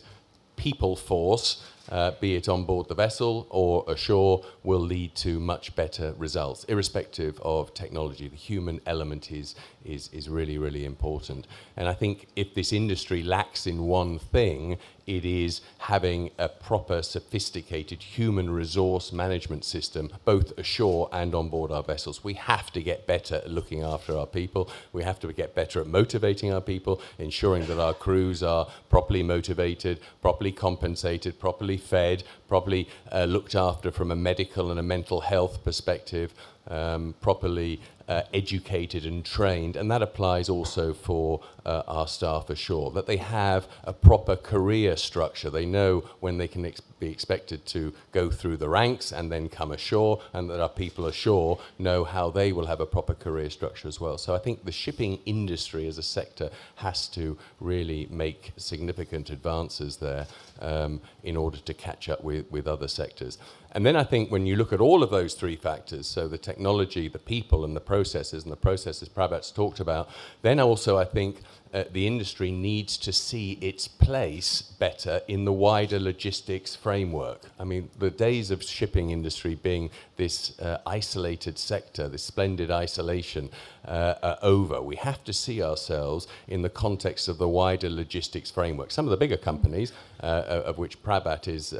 people 0.56 0.96
force 0.96 1.64
uh, 1.90 2.12
be 2.20 2.36
it 2.36 2.48
on 2.48 2.64
board 2.66 2.88
the 2.88 2.96
vessel 2.96 3.48
or 3.50 3.84
ashore, 3.88 4.44
will 4.64 4.80
lead 4.80 5.16
to 5.16 5.40
much 5.40 5.76
better 5.76 6.14
results, 6.18 6.64
irrespective 6.66 7.40
of 7.42 7.74
technology. 7.74 8.28
The 8.28 8.36
human 8.36 8.80
element 8.86 9.32
is, 9.32 9.56
is, 9.84 10.10
is 10.10 10.30
really, 10.30 10.58
really 10.58 10.86
important. 10.86 11.48
And 11.76 11.88
I 11.88 11.94
think 11.94 12.28
if 12.36 12.54
this 12.54 12.74
industry 12.74 13.24
lacks 13.24 13.68
in 13.68 13.84
one 13.84 14.20
thing, 14.20 14.78
it 15.10 15.26
is 15.26 15.62
having 15.80 16.30
a 16.38 16.48
proper, 16.48 17.02
sophisticated 17.02 18.04
human 18.04 18.52
resource 18.52 19.12
management 19.12 19.66
system, 19.66 20.12
both 20.24 20.56
ashore 20.56 21.10
and 21.12 21.34
on 21.34 21.50
board 21.50 21.72
our 21.72 21.82
vessels. 21.82 22.24
We 22.24 22.36
have 22.36 22.72
to 22.74 22.84
get 22.84 23.08
better 23.08 23.38
at 23.38 23.50
looking 23.50 23.82
after 23.82 24.16
our 24.16 24.28
people. 24.28 24.70
We 24.94 25.04
have 25.04 25.20
to 25.22 25.34
get 25.34 25.56
better 25.56 25.82
at 25.82 25.88
motivating 25.88 26.54
our 26.54 26.62
people, 26.62 27.02
ensuring 27.18 27.66
that 27.66 27.80
our 27.80 27.96
crews 27.96 28.44
are 28.44 28.68
properly 28.90 29.24
motivated, 29.24 30.00
properly 30.22 30.52
compensated, 30.52 31.40
properly 31.40 31.78
fed, 31.78 32.24
properly 32.48 32.88
uh, 33.12 33.24
looked 33.24 33.56
after 33.56 33.90
from 33.90 34.12
a 34.12 34.16
medical 34.16 34.70
and 34.70 34.80
a 34.80 34.84
mental 34.84 35.22
health 35.22 35.64
perspective, 35.64 36.36
um, 36.68 37.16
properly 37.20 37.82
uh, 38.10 38.24
educated 38.34 39.06
and 39.06 39.24
trained, 39.24 39.76
and 39.76 39.90
that 39.92 40.02
applies 40.02 40.50
also 40.50 40.94
for 40.94 41.42
uh, 41.66 41.84
our 41.88 42.08
staff 42.08 42.50
ashore, 42.50 42.92
that 42.92 43.06
they 43.06 43.18
have 43.18 43.68
a 43.84 43.94
proper 43.94 44.36
career 44.36 44.98
structure. 44.98 45.52
They 45.52 45.66
know 45.66 46.04
when 46.20 46.38
they 46.38 46.48
can 46.48 46.66
ex 46.66 46.82
be 47.00 47.10
expected 47.10 47.66
to 47.66 47.94
go 48.12 48.30
through 48.30 48.58
the 48.58 48.68
ranks 48.68 49.14
and 49.14 49.32
then 49.32 49.48
come 49.48 49.72
ashore, 49.72 50.22
and 50.34 50.50
that 50.50 50.60
our 50.60 50.68
people 50.68 51.06
ashore 51.06 51.60
know 51.78 52.04
how 52.04 52.30
they 52.30 52.52
will 52.52 52.66
have 52.66 52.82
a 52.82 52.86
proper 52.86 53.14
career 53.14 53.50
structure 53.50 53.88
as 53.88 54.02
well. 54.02 54.18
So 54.18 54.36
I 54.36 54.40
think 54.40 54.66
the 54.66 54.72
shipping 54.72 55.20
industry 55.26 55.88
as 55.88 55.98
a 55.98 56.04
sector 56.04 56.50
has 56.76 57.08
to 57.10 57.38
really 57.62 58.08
make 58.10 58.52
significant 58.58 59.30
advances 59.30 59.98
there 59.98 60.28
um, 60.60 61.00
in 61.24 61.38
order 61.38 61.60
to 61.60 61.74
catch 61.74 62.10
up 62.10 62.22
with, 62.22 62.52
with 62.52 62.68
other 62.68 62.88
sectors. 62.88 63.38
And 63.72 63.86
then 63.86 63.96
I 63.96 64.04
think 64.04 64.32
when 64.32 64.46
you 64.46 64.56
look 64.56 64.74
at 64.74 64.82
all 64.82 65.04
of 65.04 65.12
those 65.12 65.36
three 65.36 65.56
factors, 65.56 66.08
so 66.08 66.28
the 66.28 66.38
technology, 66.38 67.08
the 67.08 67.20
people, 67.20 67.64
and 67.64 67.76
the 67.76 67.82
processes, 67.82 68.44
and 68.44 68.52
the 68.52 68.58
processes 68.58 69.10
Prabhat's 69.10 69.52
talked 69.52 69.80
about, 69.80 70.10
then 70.42 70.60
also 70.60 70.98
I 70.98 71.06
think 71.06 71.42
uh, 71.72 71.84
the 71.92 72.08
industry 72.08 72.52
needs 72.52 72.98
to 72.98 73.14
see 73.14 73.52
its 73.62 73.88
place 73.88 74.64
better 74.80 75.22
in 75.28 75.46
the 75.46 75.54
wider 75.54 76.00
logistics 76.00 76.76
framework. 76.76 77.44
I 77.60 77.64
mean, 77.64 77.90
the 78.00 78.10
days 78.10 78.50
of 78.50 78.64
shipping 78.64 79.12
industry 79.12 79.54
being 79.54 79.92
this 80.18 80.60
uh, 80.60 80.80
isolated 80.88 81.60
sector, 81.60 82.08
this 82.10 82.24
splendid 82.24 82.72
isolation, 82.72 83.52
uh, 83.86 84.16
are 84.24 84.40
over. 84.42 84.82
We 84.82 84.96
have 84.96 85.24
to 85.26 85.34
see 85.34 85.62
ourselves 85.62 86.28
in 86.48 86.64
the 86.64 86.70
context 86.70 87.28
of 87.28 87.38
the 87.38 87.48
wider 87.48 87.90
logistics 87.90 88.50
framework. 88.50 88.90
Some 88.90 89.06
of 89.06 89.12
the 89.12 89.18
bigger 89.18 89.38
companies, 89.38 89.94
uh, 90.22 90.64
of 90.66 90.80
which 90.80 91.04
Prabhat 91.04 91.48
is 91.48 91.74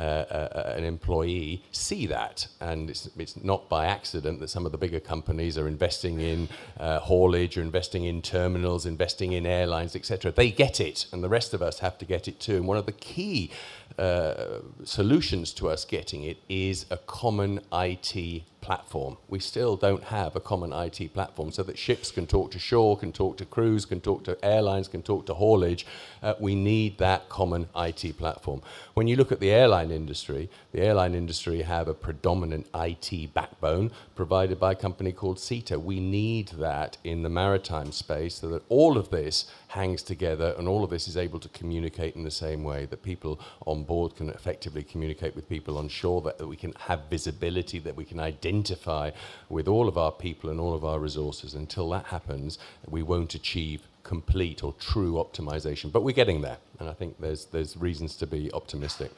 uh, 0.00 0.02
uh, 0.02 0.72
an 0.76 0.84
employee 0.84 1.62
see 1.72 2.06
that. 2.06 2.46
And 2.58 2.88
it's, 2.88 3.10
it's, 3.18 3.36
not 3.44 3.68
by 3.68 3.84
accident 3.84 4.40
that 4.40 4.48
some 4.48 4.64
of 4.64 4.72
the 4.72 4.78
bigger 4.78 4.98
companies 4.98 5.58
are 5.58 5.68
investing 5.68 6.20
in 6.20 6.48
uh, 6.78 7.00
haulage 7.00 7.58
or 7.58 7.60
investing 7.60 8.04
in 8.04 8.22
terminals, 8.22 8.86
investing 8.86 9.32
in 9.32 9.44
airlines, 9.44 9.94
etc. 9.94 10.32
They 10.32 10.50
get 10.52 10.80
it, 10.80 11.04
and 11.12 11.22
the 11.22 11.28
rest 11.28 11.52
of 11.52 11.60
us 11.60 11.80
have 11.80 11.98
to 11.98 12.06
get 12.06 12.28
it 12.28 12.40
too. 12.40 12.56
And 12.56 12.66
one 12.66 12.78
of 12.78 12.86
the 12.86 12.92
key 12.92 13.50
uh, 13.98 14.60
solutions 14.84 15.52
to 15.54 15.68
us 15.68 15.84
getting 15.84 16.22
it 16.22 16.38
is 16.48 16.86
a 16.90 16.96
common 16.96 17.60
IT 17.70 18.42
platform. 18.60 19.16
We 19.28 19.40
still 19.40 19.76
don't 19.76 20.04
have 20.04 20.36
a 20.36 20.40
common 20.40 20.72
IT 20.72 21.14
platform 21.14 21.52
so 21.52 21.62
that 21.62 21.78
ships 21.78 22.10
can 22.10 22.26
talk 22.26 22.50
to 22.52 22.58
shore, 22.58 22.96
can 22.96 23.12
talk 23.12 23.36
to 23.38 23.44
crews, 23.44 23.84
can 23.84 24.00
talk 24.00 24.24
to 24.24 24.42
airlines, 24.44 24.88
can 24.88 25.02
talk 25.02 25.26
to 25.26 25.34
haulage. 25.34 25.86
Uh, 26.22 26.34
we 26.38 26.54
need 26.54 26.98
that 26.98 27.28
common 27.28 27.68
IT 27.76 28.16
platform. 28.18 28.62
When 28.94 29.08
you 29.08 29.16
look 29.16 29.32
at 29.32 29.40
the 29.40 29.50
airline 29.50 29.90
industry, 29.90 30.50
the 30.72 30.82
airline 30.82 31.14
industry 31.14 31.62
have 31.62 31.88
a 31.88 31.94
predominant 31.94 32.66
IT 32.74 33.32
backbone 33.34 33.90
provided 34.14 34.60
by 34.60 34.72
a 34.72 34.76
company 34.76 35.12
called 35.12 35.38
SITA. 35.38 35.78
We 35.78 36.00
need 36.00 36.48
that 36.58 36.98
in 37.04 37.22
the 37.22 37.28
maritime 37.28 37.92
space 37.92 38.36
so 38.36 38.48
that 38.48 38.62
all 38.68 38.98
of 38.98 39.10
this 39.10 39.50
hangs 39.70 40.02
together 40.02 40.52
and 40.58 40.66
all 40.66 40.82
of 40.82 40.90
this 40.90 41.06
is 41.06 41.16
able 41.16 41.38
to 41.38 41.48
communicate 41.50 42.16
in 42.16 42.24
the 42.24 42.30
same 42.30 42.64
way 42.64 42.86
that 42.86 43.02
people 43.04 43.38
on 43.66 43.84
board 43.84 44.16
can 44.16 44.28
effectively 44.30 44.82
communicate 44.82 45.36
with 45.36 45.48
people 45.48 45.78
on 45.78 45.88
shore, 45.88 46.20
that, 46.22 46.38
that 46.38 46.48
we 46.48 46.56
can 46.56 46.72
have 46.88 47.00
visibility, 47.08 47.78
that 47.78 47.94
we 47.94 48.04
can 48.04 48.18
identify 48.18 49.10
with 49.48 49.68
all 49.68 49.86
of 49.86 49.96
our 49.96 50.10
people 50.10 50.50
and 50.50 50.58
all 50.58 50.74
of 50.74 50.84
our 50.84 50.98
resources. 50.98 51.54
Until 51.54 51.88
that 51.90 52.06
happens, 52.06 52.58
we 52.88 53.02
won't 53.04 53.36
achieve 53.36 53.82
complete 54.02 54.64
or 54.64 54.74
true 54.80 55.14
optimization. 55.24 55.92
But 55.92 56.02
we're 56.02 56.20
getting 56.22 56.40
there, 56.40 56.58
and 56.80 56.88
I 56.88 56.92
think 56.92 57.20
there's, 57.20 57.44
there's 57.46 57.76
reasons 57.76 58.16
to 58.16 58.26
be 58.26 58.52
optimistic. 58.52 59.12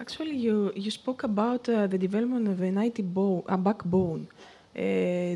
Actually, 0.00 0.36
you, 0.36 0.72
you 0.74 0.90
spoke 0.90 1.22
about 1.22 1.68
uh, 1.68 1.86
the 1.86 1.98
development 1.98 2.48
of 2.48 2.60
an 2.60 2.78
IT 2.78 3.14
bo- 3.14 3.44
a 3.48 3.56
backbone 3.56 4.26
uh, 4.74 4.80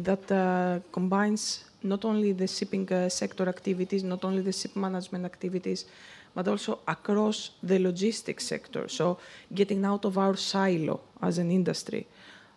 that 0.08 0.24
uh, 0.32 0.80
combines 0.92 1.69
not 1.82 2.04
only 2.04 2.32
the 2.32 2.46
shipping 2.46 2.90
uh, 2.92 3.08
sector 3.08 3.48
activities, 3.48 4.02
not 4.04 4.24
only 4.24 4.42
the 4.42 4.52
ship 4.52 4.76
management 4.76 5.24
activities, 5.24 5.84
but 6.34 6.46
also 6.46 6.78
across 6.86 7.50
the 7.62 7.78
logistics 7.78 8.46
sector. 8.46 8.88
So, 8.88 9.18
getting 9.52 9.84
out 9.84 10.04
of 10.04 10.16
our 10.16 10.36
silo 10.36 11.00
as 11.20 11.38
an 11.38 11.50
industry. 11.50 12.06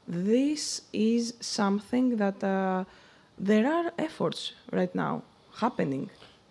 This 0.07 0.81
is 0.91 1.33
something 1.39 2.17
that 2.17 2.43
uh, 2.43 2.83
there 3.37 3.67
are 3.67 3.91
efforts 3.97 4.53
right 4.71 4.93
now 4.93 5.23
happening. 5.55 6.09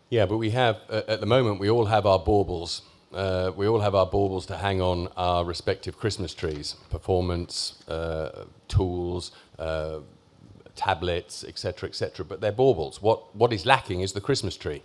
Yeah, 0.09 0.27
but 0.27 0.39
we 0.39 0.51
have, 0.51 0.81
uh, 0.91 1.03
at 1.09 1.21
the 1.21 1.27
moment, 1.27 1.61
we 1.61 1.71
all 1.71 1.87
have 1.87 2.07
our 2.07 2.19
baubles. 2.19 2.83
Uh, 3.13 3.53
we 3.57 3.67
all 3.67 3.81
have 3.81 3.95
our 3.95 4.07
baubles 4.07 4.47
to 4.47 4.57
hang 4.57 4.81
on 4.81 5.09
our 5.17 5.45
respective 5.45 5.99
Christmas 5.99 6.35
trees, 6.35 6.77
performance, 6.91 7.83
uh, 7.89 8.45
tools, 8.69 9.33
uh, 9.59 10.01
tablets, 10.77 11.45
etc., 11.45 11.89
etc. 11.89 12.25
But 12.25 12.41
they're 12.41 12.53
baubles. 12.53 13.03
What, 13.03 13.35
what 13.35 13.53
is 13.53 13.67
lacking 13.67 14.01
is 14.01 14.13
the 14.13 14.21
Christmas 14.21 14.57
tree. 14.57 14.83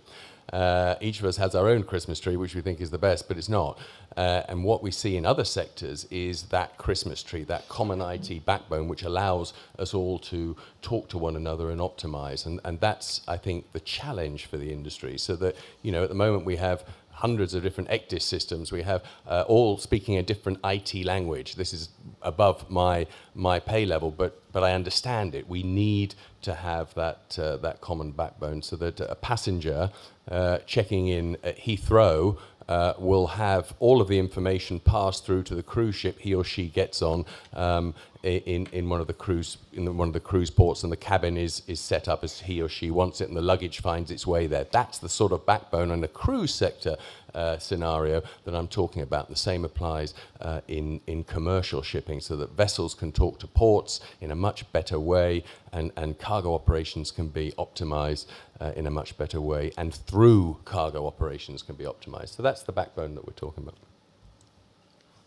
Uh, 0.52 0.94
each 1.00 1.18
of 1.20 1.26
us 1.26 1.36
has 1.36 1.54
our 1.54 1.68
own 1.68 1.82
Christmas 1.82 2.18
tree, 2.18 2.36
which 2.36 2.54
we 2.54 2.62
think 2.62 2.80
is 2.80 2.90
the 2.90 2.98
best, 2.98 3.28
but 3.28 3.36
it's 3.36 3.48
not. 3.48 3.78
Uh, 4.16 4.42
and 4.48 4.64
what 4.64 4.82
we 4.82 4.90
see 4.90 5.16
in 5.16 5.26
other 5.26 5.44
sectors 5.44 6.06
is 6.10 6.44
that 6.44 6.76
Christmas 6.78 7.22
tree, 7.22 7.44
that 7.44 7.68
common 7.68 8.00
IT 8.00 8.46
backbone, 8.46 8.88
which 8.88 9.02
allows 9.02 9.52
us 9.78 9.92
all 9.92 10.18
to 10.18 10.56
talk 10.80 11.08
to 11.10 11.18
one 11.18 11.36
another 11.36 11.70
and 11.70 11.80
optimize. 11.80 12.46
And, 12.46 12.60
and 12.64 12.80
that's, 12.80 13.20
I 13.28 13.36
think, 13.36 13.72
the 13.72 13.80
challenge 13.80 14.46
for 14.46 14.56
the 14.56 14.72
industry. 14.72 15.18
So 15.18 15.36
that, 15.36 15.54
you 15.82 15.92
know, 15.92 16.02
at 16.02 16.08
the 16.08 16.14
moment 16.14 16.46
we 16.46 16.56
have 16.56 16.84
hundreds 17.18 17.52
of 17.52 17.62
different 17.64 17.90
ECDIS 17.90 18.22
systems. 18.22 18.70
We 18.70 18.82
have 18.82 19.02
uh, 19.26 19.44
all 19.48 19.76
speaking 19.76 20.16
a 20.16 20.22
different 20.22 20.58
IT 20.64 21.04
language. 21.04 21.56
This 21.56 21.72
is 21.72 21.88
above 22.22 22.70
my 22.70 23.06
my 23.34 23.58
pay 23.58 23.84
level, 23.84 24.10
but 24.10 24.40
but 24.52 24.62
I 24.62 24.72
understand 24.72 25.34
it. 25.34 25.48
We 25.48 25.62
need 25.62 26.14
to 26.42 26.54
have 26.54 26.94
that 26.94 27.38
uh, 27.38 27.56
that 27.58 27.80
common 27.80 28.12
backbone 28.12 28.62
so 28.62 28.76
that 28.76 29.00
a 29.00 29.16
passenger 29.16 29.90
uh, 30.30 30.58
checking 30.66 31.08
in 31.08 31.36
at 31.42 31.58
Heathrow. 31.58 32.38
Uh, 32.68 32.92
will 32.98 33.28
have 33.28 33.72
all 33.78 33.98
of 34.02 34.08
the 34.08 34.18
information 34.18 34.78
passed 34.78 35.24
through 35.24 35.42
to 35.42 35.54
the 35.54 35.62
cruise 35.62 35.94
ship 35.94 36.18
he 36.18 36.34
or 36.34 36.44
she 36.44 36.68
gets 36.68 37.00
on 37.00 37.24
um, 37.54 37.94
in, 38.22 38.66
in 38.72 38.88
one 38.88 39.00
of 39.00 39.06
the 39.06 39.12
cruise 39.12 39.58
in 39.72 39.96
one 39.96 40.08
of 40.08 40.14
the 40.14 40.20
cruise 40.20 40.50
ports, 40.50 40.82
and 40.82 40.90
the 40.90 40.96
cabin 40.96 41.36
is 41.36 41.62
is 41.66 41.80
set 41.80 42.08
up 42.08 42.24
as 42.24 42.40
he 42.40 42.60
or 42.60 42.68
she 42.68 42.90
wants 42.90 43.20
it, 43.20 43.28
and 43.28 43.36
the 43.36 43.42
luggage 43.42 43.80
finds 43.80 44.10
its 44.10 44.26
way 44.26 44.46
there. 44.46 44.64
That's 44.64 44.98
the 44.98 45.08
sort 45.08 45.32
of 45.32 45.46
backbone 45.46 45.90
in 45.90 46.00
the 46.00 46.08
cruise 46.08 46.54
sector 46.54 46.96
uh, 47.34 47.58
scenario 47.58 48.22
that 48.44 48.54
I'm 48.54 48.68
talking 48.68 49.02
about. 49.02 49.28
The 49.28 49.36
same 49.36 49.64
applies 49.64 50.14
uh, 50.40 50.60
in, 50.68 51.00
in 51.06 51.24
commercial 51.24 51.82
shipping 51.82 52.20
so 52.20 52.36
that 52.36 52.50
vessels 52.56 52.94
can 52.94 53.12
talk 53.12 53.38
to 53.40 53.46
ports 53.46 54.00
in 54.20 54.30
a 54.30 54.34
much 54.34 54.70
better 54.72 54.98
way 54.98 55.44
and, 55.72 55.92
and 55.96 56.18
cargo 56.18 56.54
operations 56.54 57.10
can 57.10 57.28
be 57.28 57.52
optimized 57.58 58.26
uh, 58.60 58.72
in 58.76 58.86
a 58.86 58.90
much 58.90 59.16
better 59.16 59.40
way 59.40 59.72
and 59.76 59.94
through 59.94 60.56
cargo 60.64 61.06
operations 61.06 61.62
can 61.62 61.76
be 61.76 61.84
optimized. 61.84 62.36
So 62.36 62.42
that's 62.42 62.62
the 62.62 62.72
backbone 62.72 63.14
that 63.14 63.26
we're 63.26 63.34
talking 63.34 63.64
about. 63.64 63.76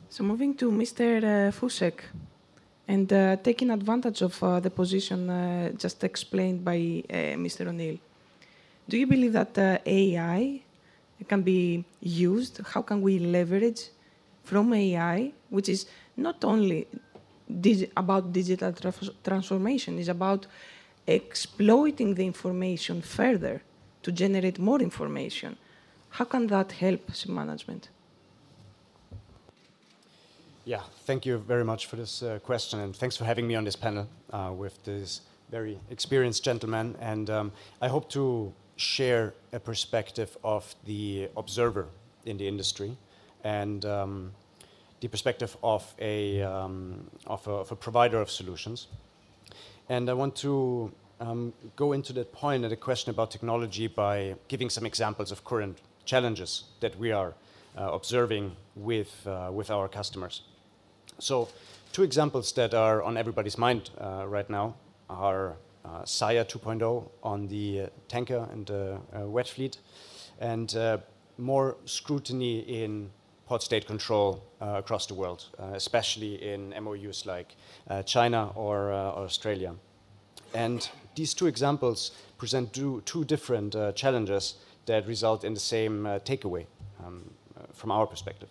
So 0.10 0.24
moving 0.24 0.56
to 0.56 0.72
Mr. 0.72 1.24
Uh, 1.24 1.52
Fussek 1.52 2.02
and 2.92 3.12
uh, 3.14 3.38
taking 3.38 3.70
advantage 3.72 4.22
of 4.22 4.34
uh, 4.44 4.60
the 4.60 4.70
position 4.70 5.30
uh, 5.30 5.70
just 5.84 6.04
explained 6.04 6.60
by 6.70 6.78
Mr. 7.46 7.68
O'Neil, 7.68 7.98
do 8.90 8.98
you 8.98 9.08
believe 9.08 9.34
that 9.34 9.54
AI 9.86 10.62
can 11.30 11.42
be 11.42 11.86
used? 12.02 12.60
How 12.72 12.82
can 12.82 13.02
we 13.02 13.14
leverage 13.20 13.82
from 14.44 14.74
AI, 14.74 15.32
which 15.50 15.70
is 15.70 15.86
not 16.18 16.44
only 16.44 16.88
digi 17.64 17.90
about 17.96 18.34
digital 18.34 18.74
tra 18.74 18.94
transformation, 19.24 19.98
it's 19.98 20.10
about 20.10 20.48
exploiting 21.08 22.16
the 22.16 22.26
information 22.26 23.02
further 23.02 23.62
to 24.04 24.12
generate 24.12 24.60
more 24.60 24.82
information. 24.82 25.56
How 26.10 26.26
can 26.26 26.48
that 26.48 26.74
help 26.74 27.04
management? 27.28 27.88
Yeah, 30.64 30.82
thank 31.08 31.26
you 31.26 31.40
very 31.40 31.64
much 31.64 31.88
for 31.88 31.96
this 31.96 32.22
uh, 32.22 32.38
question, 32.44 32.82
and 32.82 32.96
thanks 32.96 33.18
for 33.18 33.26
having 33.26 33.48
me 33.48 33.56
on 33.56 33.64
this 33.64 33.76
panel 33.76 34.08
uh, 34.32 34.52
with 34.56 34.84
this 34.84 35.22
very 35.50 35.80
experienced 35.90 36.44
gentleman. 36.44 36.96
And 37.02 37.32
um, 37.32 37.52
I 37.82 37.88
hope 37.88 38.12
to 38.12 38.54
share 38.76 39.34
a 39.54 39.60
perspective 39.60 40.38
of 40.44 40.76
the 40.86 41.30
observer 41.36 41.88
in 42.26 42.38
the 42.38 42.48
industry 42.48 42.96
and 43.44 43.84
um, 43.86 44.34
the 45.00 45.08
perspective 45.08 45.58
of 45.64 45.96
a, 45.98 46.44
um, 46.44 47.10
of 47.26 47.48
a, 47.48 47.52
of, 47.52 47.72
a, 47.72 47.76
provider 47.76 48.22
of 48.22 48.30
solutions. 48.30 48.88
And 49.90 50.12
I 50.12 50.14
want 50.14 50.36
to 50.38 50.92
um, 51.20 51.54
go 51.76 51.94
into 51.94 52.14
that 52.14 52.32
point 52.34 52.64
and 52.64 52.72
the 52.72 52.76
question 52.76 53.10
about 53.10 53.32
technology 53.32 53.88
by 53.88 54.36
giving 54.48 54.70
some 54.70 54.86
examples 54.86 55.32
of 55.32 55.44
current 55.44 55.80
challenges 56.06 56.66
that 56.82 56.96
we 57.00 57.12
are 57.12 57.34
uh, 57.76 57.90
observing 57.92 58.56
with, 58.76 59.26
uh, 59.26 59.50
with 59.52 59.72
our 59.72 59.88
customers. 59.88 60.44
So 61.22 61.50
two 61.94 62.02
examples 62.02 62.52
that 62.54 62.74
are 62.74 63.04
on 63.04 63.16
everybody's 63.16 63.56
mind 63.56 63.92
uh, 64.00 64.26
right 64.28 64.50
now 64.50 64.74
are 65.08 65.56
uh, 65.86 66.04
SIRE 66.04 66.44
2.0 66.44 67.10
on 67.22 67.48
the 67.48 67.82
uh, 67.82 67.88
tanker 68.08 68.48
and 68.52 68.72
uh, 68.72 68.98
wet 69.28 69.48
fleet, 69.48 69.78
and 70.40 70.76
more 71.38 71.78
scrutiny 71.86 72.60
in 72.62 73.12
port 73.46 73.62
state 73.62 73.86
control 73.86 74.44
uh, 74.62 74.78
across 74.78 75.06
the 75.06 75.14
world, 75.14 75.46
uh, 75.60 75.74
especially 75.76 76.42
in 76.42 76.74
MOUs 76.82 77.28
like 77.28 77.56
uh, 77.88 78.02
China 78.02 78.52
or 78.56 78.92
Australia. 78.92 79.76
And 80.56 80.90
these 81.16 81.36
two 81.36 81.46
examples 81.46 82.12
present 82.40 82.74
two, 82.74 83.02
two 83.06 83.26
different 83.26 83.76
challenges 83.96 84.56
that 84.88 85.06
result 85.06 85.44
in 85.44 85.54
the 85.54 85.60
same 85.60 86.04
takeaway 86.26 86.66
um, 87.06 87.30
from 87.74 87.92
our 87.92 88.08
perspective. 88.08 88.50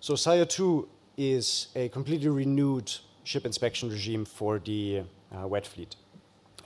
So 0.00 0.16
SIRE 0.16 0.46
2 0.46 0.88
is 1.20 1.68
a 1.76 1.90
completely 1.90 2.28
renewed 2.28 2.90
ship 3.24 3.44
inspection 3.44 3.90
regime 3.90 4.24
for 4.24 4.58
the 4.58 5.02
uh, 5.36 5.46
wet 5.46 5.66
fleet. 5.66 5.94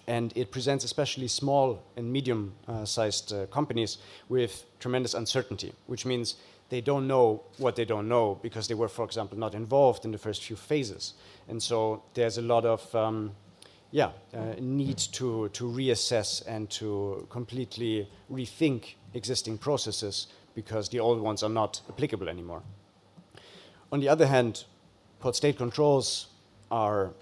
And 0.07 0.33
it 0.37 0.53
presents 0.53 0.85
especially 0.85 1.27
small 1.27 1.83
and 1.97 2.13
medium 2.13 2.55
uh, 2.69 2.85
sized 2.85 3.33
uh, 3.33 3.47
companies 3.47 3.99
with 4.29 4.65
tremendous 4.79 5.15
uncertainty, 5.15 5.73
which 5.89 6.07
means 6.07 6.37
they 6.69 6.81
don't 6.81 7.09
know 7.09 7.43
what 7.59 7.75
they 7.75 7.85
don't 7.85 8.09
know 8.09 8.39
because 8.43 8.69
they 8.69 8.75
were, 8.75 8.89
for 8.89 9.05
example, 9.05 9.37
not 9.37 9.55
involved 9.55 10.05
in 10.05 10.13
the 10.13 10.19
first 10.19 10.45
few 10.45 10.57
phases. 10.57 11.15
And 11.49 11.61
so 11.61 12.05
there's 12.15 12.39
a 12.39 12.43
lot 12.43 12.65
of 12.65 12.95
um, 12.95 13.33
yeah, 13.91 14.11
uh, 14.33 14.55
need 14.61 14.99
to, 14.99 15.49
to 15.49 15.65
reassess 15.65 16.47
and 16.47 16.71
to 16.71 17.27
completely 17.29 18.09
rethink 18.31 18.95
existing 19.15 19.59
processes 19.59 20.29
because 20.55 20.89
the 20.91 21.01
old 21.01 21.21
ones 21.21 21.43
are 21.43 21.51
not 21.51 21.81
applicable 21.89 22.29
anymore. 22.29 22.63
On 23.95 24.01
the 24.01 24.09
other 24.09 24.27
hand, 24.27 24.65
port 25.21 25.37
state 25.37 25.57
controls 25.57 26.27
are 26.69 27.13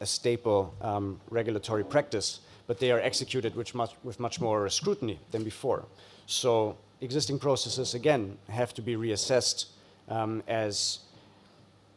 a 0.00 0.06
staple 0.06 0.74
um, 0.80 1.20
regulatory 1.30 1.84
practice, 1.84 2.40
but 2.66 2.80
they 2.80 2.90
are 2.90 2.98
executed 2.98 3.54
with 3.54 3.72
much, 3.76 3.92
with 4.02 4.18
much 4.18 4.40
more 4.40 4.68
scrutiny 4.70 5.20
than 5.30 5.44
before. 5.44 5.84
So 6.26 6.76
existing 7.00 7.38
processes, 7.38 7.94
again, 7.94 8.38
have 8.48 8.74
to 8.74 8.82
be 8.82 8.96
reassessed 8.96 9.66
um, 10.08 10.42
as 10.48 10.98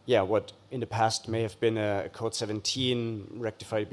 yeah, 0.05 0.21
what 0.21 0.51
in 0.69 0.79
the 0.79 0.85
past 0.85 1.27
may 1.27 1.41
have 1.41 1.59
been 1.59 1.79
a 1.79 2.07
code 2.13 2.35
17 2.35 3.37
rectified 3.37 3.87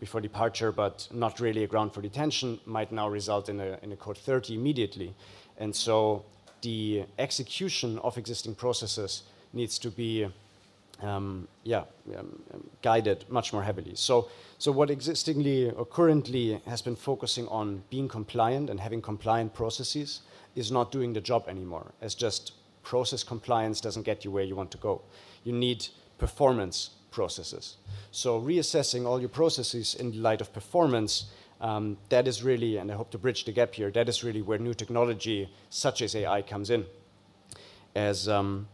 before 0.00 0.20
departure, 0.20 0.72
but 0.72 1.06
not 1.12 1.38
really 1.38 1.62
a 1.62 1.68
ground 1.68 1.94
for 1.94 2.02
detention, 2.02 2.58
might 2.66 2.90
now 2.90 3.08
result 3.08 3.48
in 3.48 3.60
a, 3.60 3.78
in 3.82 3.92
a 3.92 3.96
code 3.96 4.18
30 4.18 4.56
immediately. 4.56 5.14
And 5.56 5.76
so 5.76 6.24
the 6.62 7.04
execution 7.16 8.00
of 8.00 8.18
existing 8.18 8.56
processes 8.56 9.22
needs 9.52 9.78
to 9.78 9.90
be 9.90 10.26
um, 11.02 11.48
yeah, 11.64 11.84
um, 12.16 12.42
guided 12.80 13.24
much 13.28 13.52
more 13.52 13.62
heavily. 13.62 13.92
So, 13.94 14.28
so 14.58 14.70
what 14.70 14.90
existingly 14.90 15.70
or 15.70 15.84
currently 15.84 16.60
has 16.66 16.80
been 16.80 16.96
focusing 16.96 17.48
on 17.48 17.82
being 17.90 18.08
compliant 18.08 18.70
and 18.70 18.78
having 18.78 19.02
compliant 19.02 19.52
processes 19.52 20.20
is 20.54 20.70
not 20.70 20.92
doing 20.92 21.12
the 21.12 21.20
job 21.20 21.44
anymore. 21.48 21.92
As 22.00 22.14
just 22.14 22.52
process 22.82 23.24
compliance 23.24 23.80
doesn't 23.80 24.02
get 24.02 24.24
you 24.24 24.30
where 24.30 24.44
you 24.44 24.56
want 24.56 24.70
to 24.72 24.78
go. 24.78 25.02
You 25.44 25.52
need 25.52 25.86
performance 26.18 26.90
processes. 27.10 27.76
So 28.10 28.40
reassessing 28.40 29.06
all 29.06 29.20
your 29.20 29.28
processes 29.28 29.94
in 29.94 30.22
light 30.22 30.40
of 30.40 30.52
performance, 30.52 31.26
um, 31.60 31.96
that 32.08 32.26
is 32.26 32.42
really, 32.42 32.78
and 32.78 32.90
I 32.90 32.94
hope 32.94 33.10
to 33.10 33.18
bridge 33.18 33.44
the 33.44 33.52
gap 33.52 33.74
here, 33.74 33.90
that 33.90 34.08
is 34.08 34.24
really 34.24 34.42
where 34.42 34.58
new 34.58 34.74
technology 34.74 35.48
such 35.70 36.02
as 36.02 36.14
AI 36.14 36.42
comes 36.42 36.70
in. 36.70 36.86
As 37.94 38.28
um, 38.28 38.68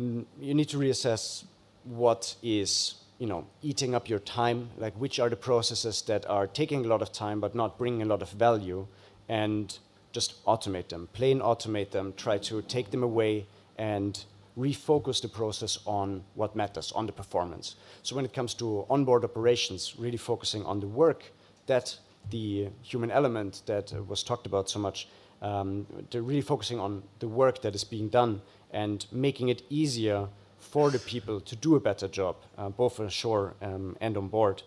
you 0.00 0.54
need 0.54 0.68
to 0.68 0.78
reassess 0.78 1.44
what 1.84 2.34
is 2.42 2.94
you 3.18 3.26
know 3.26 3.46
eating 3.62 3.94
up 3.94 4.08
your 4.08 4.18
time 4.18 4.70
like 4.78 4.94
which 4.94 5.20
are 5.20 5.28
the 5.28 5.36
processes 5.36 6.02
that 6.02 6.28
are 6.28 6.46
taking 6.46 6.84
a 6.84 6.88
lot 6.88 7.02
of 7.02 7.12
time 7.12 7.40
but 7.40 7.54
not 7.54 7.78
bringing 7.78 8.02
a 8.02 8.06
lot 8.06 8.22
of 8.22 8.30
value 8.30 8.86
and 9.28 9.78
just 10.12 10.44
automate 10.46 10.88
them 10.88 11.08
plain 11.12 11.40
automate 11.40 11.90
them 11.90 12.12
try 12.16 12.38
to 12.38 12.62
take 12.62 12.90
them 12.90 13.02
away 13.02 13.46
and 13.78 14.24
refocus 14.58 15.22
the 15.22 15.28
process 15.28 15.78
on 15.86 16.22
what 16.34 16.54
matters 16.54 16.92
on 16.92 17.06
the 17.06 17.12
performance. 17.12 17.76
So 18.02 18.16
when 18.16 18.24
it 18.24 18.32
comes 18.32 18.54
to 18.54 18.84
onboard 18.90 19.24
operations 19.24 19.94
really 19.98 20.16
focusing 20.16 20.64
on 20.64 20.80
the 20.80 20.86
work 20.86 21.24
that 21.66 21.96
the 22.30 22.68
human 22.82 23.10
element 23.10 23.62
that 23.66 23.92
was 24.06 24.22
talked 24.22 24.46
about 24.46 24.68
so 24.68 24.78
much 24.78 25.08
um, 25.42 25.86
they're 26.10 26.22
really 26.22 26.42
focusing 26.42 26.78
on 26.78 27.02
the 27.20 27.28
work 27.28 27.62
that 27.62 27.74
is 27.74 27.84
being 27.84 28.08
done 28.10 28.42
and 28.72 29.06
making 29.12 29.48
it 29.48 29.62
easier 29.68 30.28
for 30.60 30.90
the 30.90 30.98
people 30.98 31.40
to 31.40 31.56
do 31.56 31.74
a 31.74 31.80
better 31.80 32.06
job, 32.06 32.36
uh, 32.56 32.68
both 32.68 33.00
ashore 33.00 33.54
um, 33.62 33.96
and 34.00 34.16
on 34.16 34.28
board, 34.28 34.62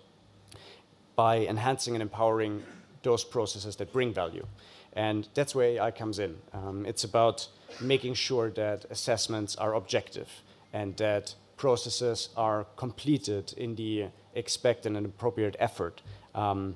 by 1.15 1.37
enhancing 1.37 1.95
and 1.95 2.01
empowering 2.01 2.63
those 3.03 3.23
processes 3.23 3.75
that 3.77 3.93
bring 3.93 4.13
value. 4.13 4.45
And 4.93 5.27
that's 5.33 5.55
where 5.55 5.67
AI 5.67 5.91
comes 5.91 6.19
in. 6.19 6.35
Um, 6.53 6.85
it's 6.85 7.03
about 7.03 7.47
making 7.79 8.15
sure 8.15 8.49
that 8.51 8.85
assessments 8.89 9.55
are 9.55 9.75
objective 9.75 10.29
and 10.71 10.95
that 10.97 11.35
processes 11.57 12.29
are 12.35 12.65
completed 12.75 13.53
in 13.57 13.75
the 13.75 14.07
expected 14.35 14.95
and 14.95 15.05
appropriate 15.05 15.55
effort, 15.59 16.01
um, 16.33 16.75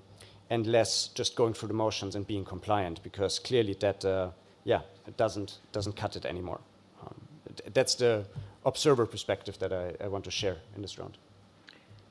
and 0.49 0.67
less 0.67 1.09
just 1.09 1.35
going 1.35 1.53
through 1.53 1.67
the 1.67 1.73
motions 1.73 2.15
and 2.15 2.25
being 2.25 2.45
compliant, 2.45 3.01
because 3.03 3.39
clearly 3.39 3.73
that, 3.79 4.05
uh, 4.05 4.29
yeah, 4.63 4.81
it 5.07 5.17
doesn't, 5.17 5.57
doesn't 5.71 5.95
cut 5.95 6.15
it 6.15 6.25
anymore 6.25 6.59
that's 7.73 7.95
the 7.95 8.25
observer 8.65 9.05
perspective 9.05 9.57
that 9.59 9.71
I, 9.71 9.93
I, 10.03 10.07
want 10.07 10.23
to 10.25 10.31
share 10.31 10.57
in 10.75 10.81
this 10.81 10.97
round. 10.99 11.17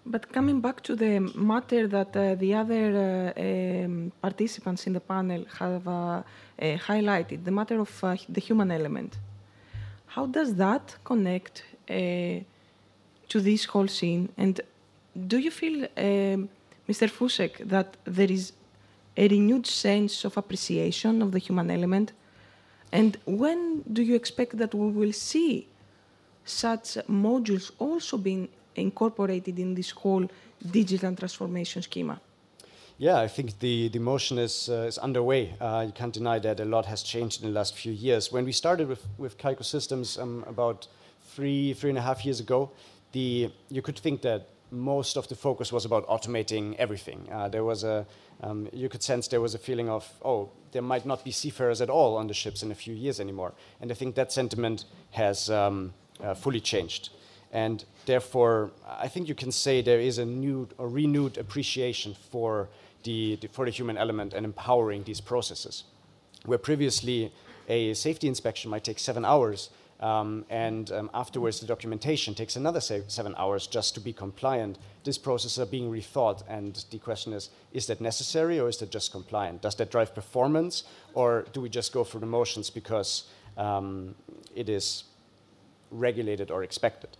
But 0.06 0.32
coming 0.32 0.60
back 0.60 0.82
to 0.84 0.96
the 0.96 1.18
matter 1.34 1.88
that 1.88 2.16
uh, 2.16 2.34
the 2.36 2.54
other 2.54 3.34
uh, 3.36 3.40
um, 3.40 4.12
participants 4.22 4.86
in 4.86 4.92
the 4.92 5.00
panel 5.00 5.44
have 5.58 5.86
uh, 5.88 5.92
uh 5.92 6.22
highlighted, 6.88 7.44
the 7.44 7.50
matter 7.50 7.80
of 7.80 8.04
uh, 8.04 8.16
the 8.28 8.40
human 8.40 8.70
element, 8.70 9.18
how 10.06 10.26
does 10.26 10.54
that 10.54 10.96
connect 11.04 11.64
uh, 11.90 11.94
to 13.28 13.40
this 13.40 13.64
whole 13.64 13.88
scene? 13.88 14.28
And 14.38 14.60
do 15.26 15.38
you 15.38 15.50
feel, 15.50 15.84
um, 15.96 16.48
Mr. 16.88 17.08
Fussek, 17.10 17.68
that 17.68 17.96
there 18.04 18.30
is 18.30 18.52
a 19.16 19.28
renewed 19.28 19.66
sense 19.66 20.24
of 20.24 20.36
appreciation 20.36 21.22
of 21.22 21.32
the 21.32 21.38
human 21.38 21.70
element? 21.70 22.12
And 22.92 23.16
when 23.26 23.82
do 23.92 24.02
you 24.02 24.14
expect 24.14 24.56
that 24.58 24.74
we 24.74 24.90
will 24.90 25.12
see 25.12 25.68
such 26.44 26.94
modules 27.08 27.70
also 27.78 28.16
being 28.16 28.48
incorporated 28.76 29.58
in 29.58 29.74
this 29.74 29.90
whole 29.90 30.28
digital 30.70 31.14
transformation 31.14 31.82
schema? 31.82 32.20
Yeah, 32.98 33.20
I 33.20 33.28
think 33.28 33.58
the, 33.58 33.88
the 33.88 33.98
motion 33.98 34.38
is, 34.38 34.70
uh, 34.70 34.86
is 34.88 34.96
underway. 34.96 35.54
Uh, 35.60 35.84
you 35.86 35.92
can't 35.92 36.14
deny 36.14 36.38
that 36.38 36.60
a 36.60 36.64
lot 36.64 36.86
has 36.86 37.02
changed 37.02 37.42
in 37.42 37.48
the 37.48 37.54
last 37.54 37.74
few 37.76 37.92
years. 37.92 38.32
When 38.32 38.46
we 38.46 38.52
started 38.52 38.88
with, 38.88 39.06
with 39.18 39.36
Kaiko 39.36 39.64
Systems 39.64 40.16
um, 40.16 40.44
about 40.48 40.86
three, 41.34 41.74
three 41.74 41.90
and 41.90 41.98
a 41.98 42.02
half 42.02 42.24
years 42.24 42.40
ago, 42.40 42.70
the, 43.12 43.50
you 43.68 43.82
could 43.82 43.98
think 43.98 44.22
that 44.22 44.48
most 44.70 45.16
of 45.16 45.28
the 45.28 45.34
focus 45.34 45.72
was 45.72 45.84
about 45.84 46.06
automating 46.08 46.74
everything. 46.76 47.28
Uh, 47.30 47.48
there 47.48 47.64
was 47.64 47.84
a, 47.84 48.06
um, 48.42 48.68
you 48.72 48.88
could 48.88 49.02
sense 49.02 49.28
there 49.28 49.42
was 49.42 49.54
a 49.54 49.58
feeling 49.58 49.90
of, 49.90 50.10
oh, 50.24 50.48
there 50.76 50.82
might 50.82 51.06
not 51.06 51.24
be 51.24 51.30
seafarers 51.30 51.80
at 51.80 51.88
all 51.88 52.18
on 52.18 52.26
the 52.26 52.34
ships 52.34 52.62
in 52.62 52.70
a 52.70 52.74
few 52.74 52.94
years 52.94 53.18
anymore. 53.18 53.54
And 53.80 53.90
I 53.90 53.94
think 53.94 54.14
that 54.16 54.30
sentiment 54.30 54.84
has 55.12 55.48
um, 55.48 55.94
uh, 56.22 56.34
fully 56.34 56.60
changed. 56.60 57.08
And 57.50 57.82
therefore, 58.04 58.72
I 58.86 59.08
think 59.08 59.26
you 59.26 59.34
can 59.34 59.50
say 59.50 59.80
there 59.80 60.00
is 60.00 60.18
a 60.18 60.26
new 60.26 60.68
or 60.76 60.90
renewed 60.90 61.38
appreciation 61.38 62.14
for 62.30 62.68
the, 63.04 63.38
the, 63.40 63.48
for 63.48 63.64
the 63.64 63.70
human 63.70 63.96
element 63.96 64.34
and 64.34 64.44
empowering 64.44 65.04
these 65.04 65.22
processes. 65.22 65.84
Where 66.44 66.58
previously 66.58 67.32
a 67.68 67.94
safety 67.94 68.28
inspection 68.28 68.70
might 68.70 68.84
take 68.84 68.98
seven 68.98 69.24
hours, 69.24 69.70
um, 70.00 70.44
and 70.50 70.90
um, 70.92 71.10
afterwards, 71.14 71.60
the 71.60 71.66
documentation 71.66 72.34
takes 72.34 72.56
another 72.56 72.80
seven 72.80 73.34
hours 73.38 73.66
just 73.66 73.94
to 73.94 74.00
be 74.00 74.12
compliant. 74.12 74.78
This 75.04 75.16
process 75.16 75.58
are 75.58 75.64
being 75.64 75.90
rethought, 75.90 76.42
and 76.48 76.84
the 76.90 76.98
question 76.98 77.32
is: 77.32 77.48
Is 77.72 77.86
that 77.86 78.00
necessary, 78.00 78.60
or 78.60 78.68
is 78.68 78.76
that 78.78 78.90
just 78.90 79.10
compliant? 79.10 79.62
Does 79.62 79.74
that 79.76 79.90
drive 79.90 80.14
performance, 80.14 80.84
or 81.14 81.46
do 81.52 81.62
we 81.62 81.70
just 81.70 81.92
go 81.92 82.04
through 82.04 82.20
the 82.20 82.26
motions 82.26 82.68
because 82.68 83.24
um, 83.56 84.14
it 84.54 84.68
is 84.68 85.04
regulated 85.90 86.50
or 86.50 86.62
expected? 86.62 87.10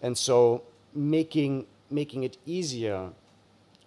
And 0.00 0.16
so, 0.16 0.62
making 0.94 1.66
making 1.90 2.22
it 2.22 2.36
easier 2.46 3.10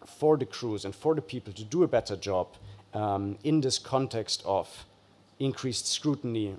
for 0.05 0.35
the 0.35 0.45
crews 0.45 0.83
and 0.83 0.93
for 0.93 1.15
the 1.15 1.21
people 1.21 1.53
to 1.53 1.63
do 1.63 1.83
a 1.83 1.87
better 1.87 2.17
job 2.17 2.47
um, 2.93 3.37
in 3.45 3.61
this 3.61 3.79
context 3.79 4.43
of 4.45 4.85
increased 5.39 5.87
scrutiny, 5.87 6.57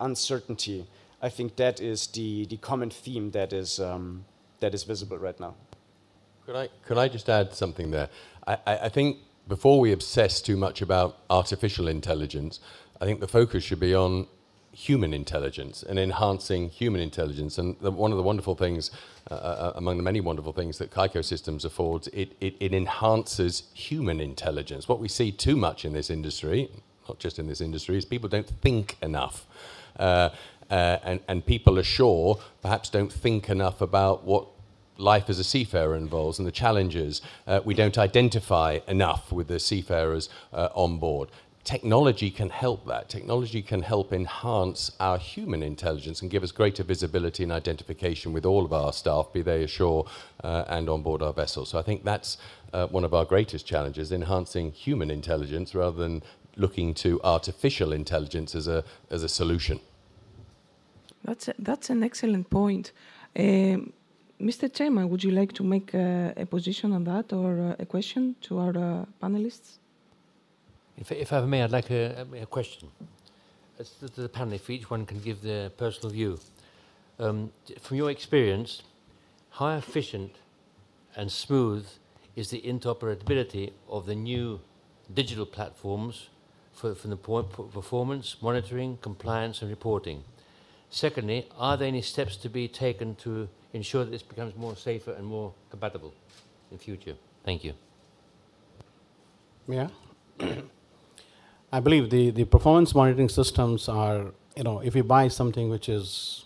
uncertainty 0.00 0.88
I 1.24 1.30
think 1.30 1.56
that 1.56 1.80
is 1.80 2.06
the, 2.08 2.44
the 2.44 2.58
common 2.58 2.90
theme 2.90 3.30
that 3.30 3.54
is, 3.54 3.80
um, 3.80 4.26
that 4.60 4.74
is 4.74 4.84
visible 4.84 5.16
right 5.16 5.40
now. 5.40 5.54
Could 6.44 6.54
I, 6.54 6.68
could 6.84 6.98
I 6.98 7.08
just 7.08 7.30
add 7.30 7.54
something 7.54 7.90
there? 7.90 8.10
I, 8.46 8.58
I 8.66 8.88
think 8.90 9.16
before 9.48 9.80
we 9.80 9.92
obsess 9.92 10.42
too 10.42 10.58
much 10.58 10.82
about 10.82 11.16
artificial 11.30 11.88
intelligence, 11.88 12.60
I 13.00 13.06
think 13.06 13.20
the 13.20 13.26
focus 13.26 13.64
should 13.64 13.80
be 13.80 13.94
on 13.94 14.26
human 14.72 15.14
intelligence 15.14 15.82
and 15.82 15.98
enhancing 15.98 16.68
human 16.68 17.00
intelligence. 17.00 17.56
And 17.56 17.76
the, 17.80 17.90
one 17.90 18.10
of 18.10 18.18
the 18.18 18.22
wonderful 18.22 18.54
things, 18.54 18.90
uh, 19.30 19.34
uh, 19.34 19.72
among 19.76 19.96
the 19.96 20.02
many 20.02 20.20
wonderful 20.20 20.52
things 20.52 20.76
that 20.76 20.90
Kaiko 20.90 21.24
Systems 21.24 21.64
affords, 21.64 22.06
it, 22.08 22.36
it, 22.42 22.54
it, 22.60 22.74
enhances 22.74 23.62
human 23.72 24.20
intelligence. 24.20 24.90
What 24.90 25.00
we 25.00 25.08
see 25.08 25.32
too 25.32 25.56
much 25.56 25.86
in 25.86 25.94
this 25.94 26.10
industry, 26.10 26.68
not 27.08 27.18
just 27.18 27.38
in 27.38 27.46
this 27.46 27.62
industry, 27.62 27.96
is 27.96 28.04
people 28.04 28.28
don't 28.28 28.46
think 28.60 28.98
enough. 29.00 29.46
Uh, 29.98 30.30
Uh, 30.70 30.98
and, 31.04 31.20
and 31.28 31.46
people 31.46 31.78
ashore 31.78 32.38
perhaps 32.62 32.88
don't 32.90 33.12
think 33.12 33.48
enough 33.48 33.80
about 33.80 34.24
what 34.24 34.46
life 34.96 35.28
as 35.28 35.38
a 35.38 35.44
seafarer 35.44 35.96
involves 35.96 36.38
and 36.38 36.46
the 36.46 36.52
challenges. 36.52 37.20
Uh, 37.46 37.60
we 37.64 37.74
don't 37.74 37.98
identify 37.98 38.78
enough 38.86 39.32
with 39.32 39.48
the 39.48 39.58
seafarers 39.58 40.28
uh, 40.52 40.68
on 40.74 40.98
board. 40.98 41.30
Technology 41.64 42.30
can 42.30 42.50
help 42.50 42.86
that. 42.86 43.08
Technology 43.08 43.62
can 43.62 43.80
help 43.80 44.12
enhance 44.12 44.92
our 45.00 45.16
human 45.16 45.62
intelligence 45.62 46.20
and 46.20 46.30
give 46.30 46.42
us 46.42 46.52
greater 46.52 46.82
visibility 46.82 47.42
and 47.42 47.50
identification 47.50 48.34
with 48.34 48.44
all 48.44 48.66
of 48.66 48.72
our 48.72 48.92
staff, 48.92 49.32
be 49.32 49.40
they 49.40 49.64
ashore 49.64 50.04
uh, 50.42 50.64
and 50.68 50.90
on 50.90 51.02
board 51.02 51.22
our 51.22 51.32
vessels. 51.32 51.70
So 51.70 51.78
I 51.78 51.82
think 51.82 52.04
that's 52.04 52.36
uh, 52.74 52.86
one 52.88 53.02
of 53.02 53.14
our 53.14 53.24
greatest 53.24 53.66
challenges, 53.66 54.12
enhancing 54.12 54.72
human 54.72 55.10
intelligence 55.10 55.74
rather 55.74 55.96
than 55.96 56.22
looking 56.56 56.92
to 56.94 57.18
artificial 57.24 57.92
intelligence 57.92 58.54
as 58.54 58.68
a, 58.68 58.84
as 59.10 59.22
a 59.22 59.28
solution. 59.28 59.80
That's, 61.24 61.48
a, 61.48 61.54
that's 61.58 61.90
an 61.90 62.02
excellent 62.02 62.50
point. 62.50 62.92
Um, 63.36 63.92
Mr. 64.40 64.72
Chairman, 64.72 65.08
would 65.08 65.24
you 65.24 65.30
like 65.30 65.52
to 65.54 65.62
make 65.62 65.94
a, 65.94 66.34
a 66.36 66.44
position 66.44 66.92
on 66.92 67.04
that 67.04 67.32
or 67.32 67.60
uh, 67.60 67.82
a 67.82 67.86
question 67.86 68.36
to 68.42 68.58
our 68.58 68.76
uh, 68.76 69.04
panelists? 69.22 69.78
If, 70.98 71.10
if 71.12 71.32
I 71.32 71.40
may, 71.40 71.62
I'd 71.62 71.70
like 71.70 71.90
a, 71.90 72.26
a 72.40 72.46
question. 72.46 72.88
It's 73.78 73.90
to 73.94 74.08
the 74.08 74.28
panel, 74.28 74.54
if 74.54 74.68
each 74.70 74.90
one 74.90 75.06
can 75.06 75.18
give 75.18 75.42
their 75.42 75.70
personal 75.70 76.10
view. 76.12 76.38
Um, 77.18 77.52
from 77.80 77.96
your 77.96 78.10
experience, 78.10 78.82
how 79.50 79.70
efficient 79.70 80.32
and 81.16 81.30
smooth 81.30 81.86
is 82.36 82.50
the 82.50 82.60
interoperability 82.60 83.72
of 83.88 84.06
the 84.06 84.14
new 84.14 84.60
digital 85.12 85.46
platforms 85.46 86.28
for, 86.72 86.94
for 86.94 87.08
the 87.08 87.16
performance, 87.16 88.36
monitoring, 88.42 88.98
compliance, 89.00 89.62
and 89.62 89.70
reporting? 89.70 90.24
Secondly, 90.94 91.48
are 91.58 91.76
there 91.76 91.88
any 91.88 92.02
steps 92.02 92.36
to 92.36 92.48
be 92.48 92.68
taken 92.68 93.16
to 93.16 93.48
ensure 93.72 94.04
that 94.04 94.12
this 94.12 94.22
becomes 94.22 94.54
more 94.54 94.76
safer 94.76 95.10
and 95.10 95.26
more 95.26 95.52
compatible 95.68 96.14
in 96.70 96.78
future? 96.78 97.16
Thank 97.44 97.64
you. 97.64 97.72
Yeah. 99.66 99.88
I 101.72 101.80
believe 101.80 102.10
the, 102.10 102.30
the 102.30 102.44
performance 102.44 102.94
monitoring 102.94 103.28
systems 103.28 103.88
are, 103.88 104.26
you 104.56 104.62
know, 104.62 104.78
if 104.78 104.94
you 104.94 105.02
buy 105.02 105.26
something 105.26 105.68
which 105.68 105.88
is, 105.88 106.44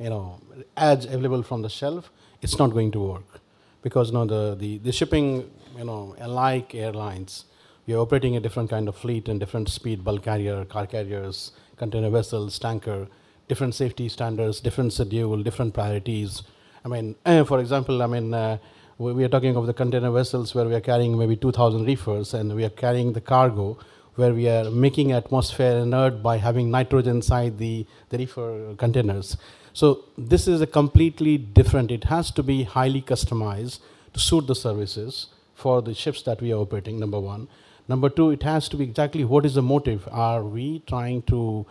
you 0.00 0.10
know, 0.10 0.40
ads 0.76 1.04
available 1.04 1.44
from 1.44 1.62
the 1.62 1.70
shelf, 1.70 2.10
it's 2.42 2.58
not 2.58 2.72
going 2.72 2.90
to 2.90 2.98
work. 2.98 3.40
Because, 3.80 4.08
you 4.08 4.14
know, 4.14 4.24
the, 4.24 4.56
the, 4.56 4.78
the 4.78 4.90
shipping, 4.90 5.48
you 5.78 5.84
know, 5.84 6.16
like 6.26 6.74
airlines, 6.74 7.44
you're 7.86 8.00
operating 8.00 8.36
a 8.36 8.40
different 8.40 8.70
kind 8.70 8.88
of 8.88 8.96
fleet 8.96 9.28
and 9.28 9.38
different 9.38 9.68
speed, 9.68 10.02
bulk 10.02 10.24
carrier, 10.24 10.64
car 10.64 10.88
carriers, 10.88 11.52
container 11.76 12.10
vessels, 12.10 12.58
tanker, 12.58 13.06
different 13.48 13.74
safety 13.74 14.08
standards, 14.08 14.60
different 14.60 14.92
schedule, 14.92 15.42
different 15.42 15.74
priorities. 15.74 16.42
I 16.84 16.88
mean, 16.88 17.16
for 17.24 17.60
example, 17.60 18.02
I 18.02 18.06
mean, 18.06 18.32
uh, 18.34 18.58
we, 18.98 19.12
we 19.12 19.24
are 19.24 19.28
talking 19.28 19.56
of 19.56 19.66
the 19.66 19.74
container 19.74 20.10
vessels 20.10 20.54
where 20.54 20.66
we 20.66 20.74
are 20.74 20.80
carrying 20.80 21.18
maybe 21.18 21.36
2,000 21.36 21.84
reefers 21.84 22.34
and 22.34 22.54
we 22.54 22.64
are 22.64 22.70
carrying 22.70 23.12
the 23.12 23.20
cargo 23.20 23.78
where 24.14 24.32
we 24.32 24.48
are 24.48 24.70
making 24.70 25.12
atmosphere 25.12 25.78
inert 25.78 26.22
by 26.22 26.36
having 26.36 26.70
nitrogen 26.70 27.16
inside 27.16 27.58
the, 27.58 27.86
the 28.10 28.18
reefer 28.18 28.74
containers. 28.78 29.36
So 29.72 30.04
this 30.16 30.46
is 30.46 30.60
a 30.60 30.68
completely 30.68 31.36
different, 31.36 31.90
it 31.90 32.04
has 32.04 32.30
to 32.32 32.42
be 32.42 32.62
highly 32.62 33.02
customized 33.02 33.80
to 34.12 34.20
suit 34.20 34.46
the 34.46 34.54
services 34.54 35.26
for 35.54 35.82
the 35.82 35.94
ships 35.94 36.22
that 36.22 36.40
we 36.40 36.52
are 36.52 36.60
operating, 36.60 37.00
number 37.00 37.18
one. 37.18 37.48
Number 37.88 38.08
two, 38.08 38.30
it 38.30 38.42
has 38.44 38.68
to 38.70 38.76
be 38.76 38.84
exactly 38.84 39.24
what 39.24 39.44
is 39.44 39.54
the 39.54 39.62
motive. 39.62 40.08
Are 40.10 40.42
we 40.42 40.78
trying 40.86 41.22
to 41.22 41.66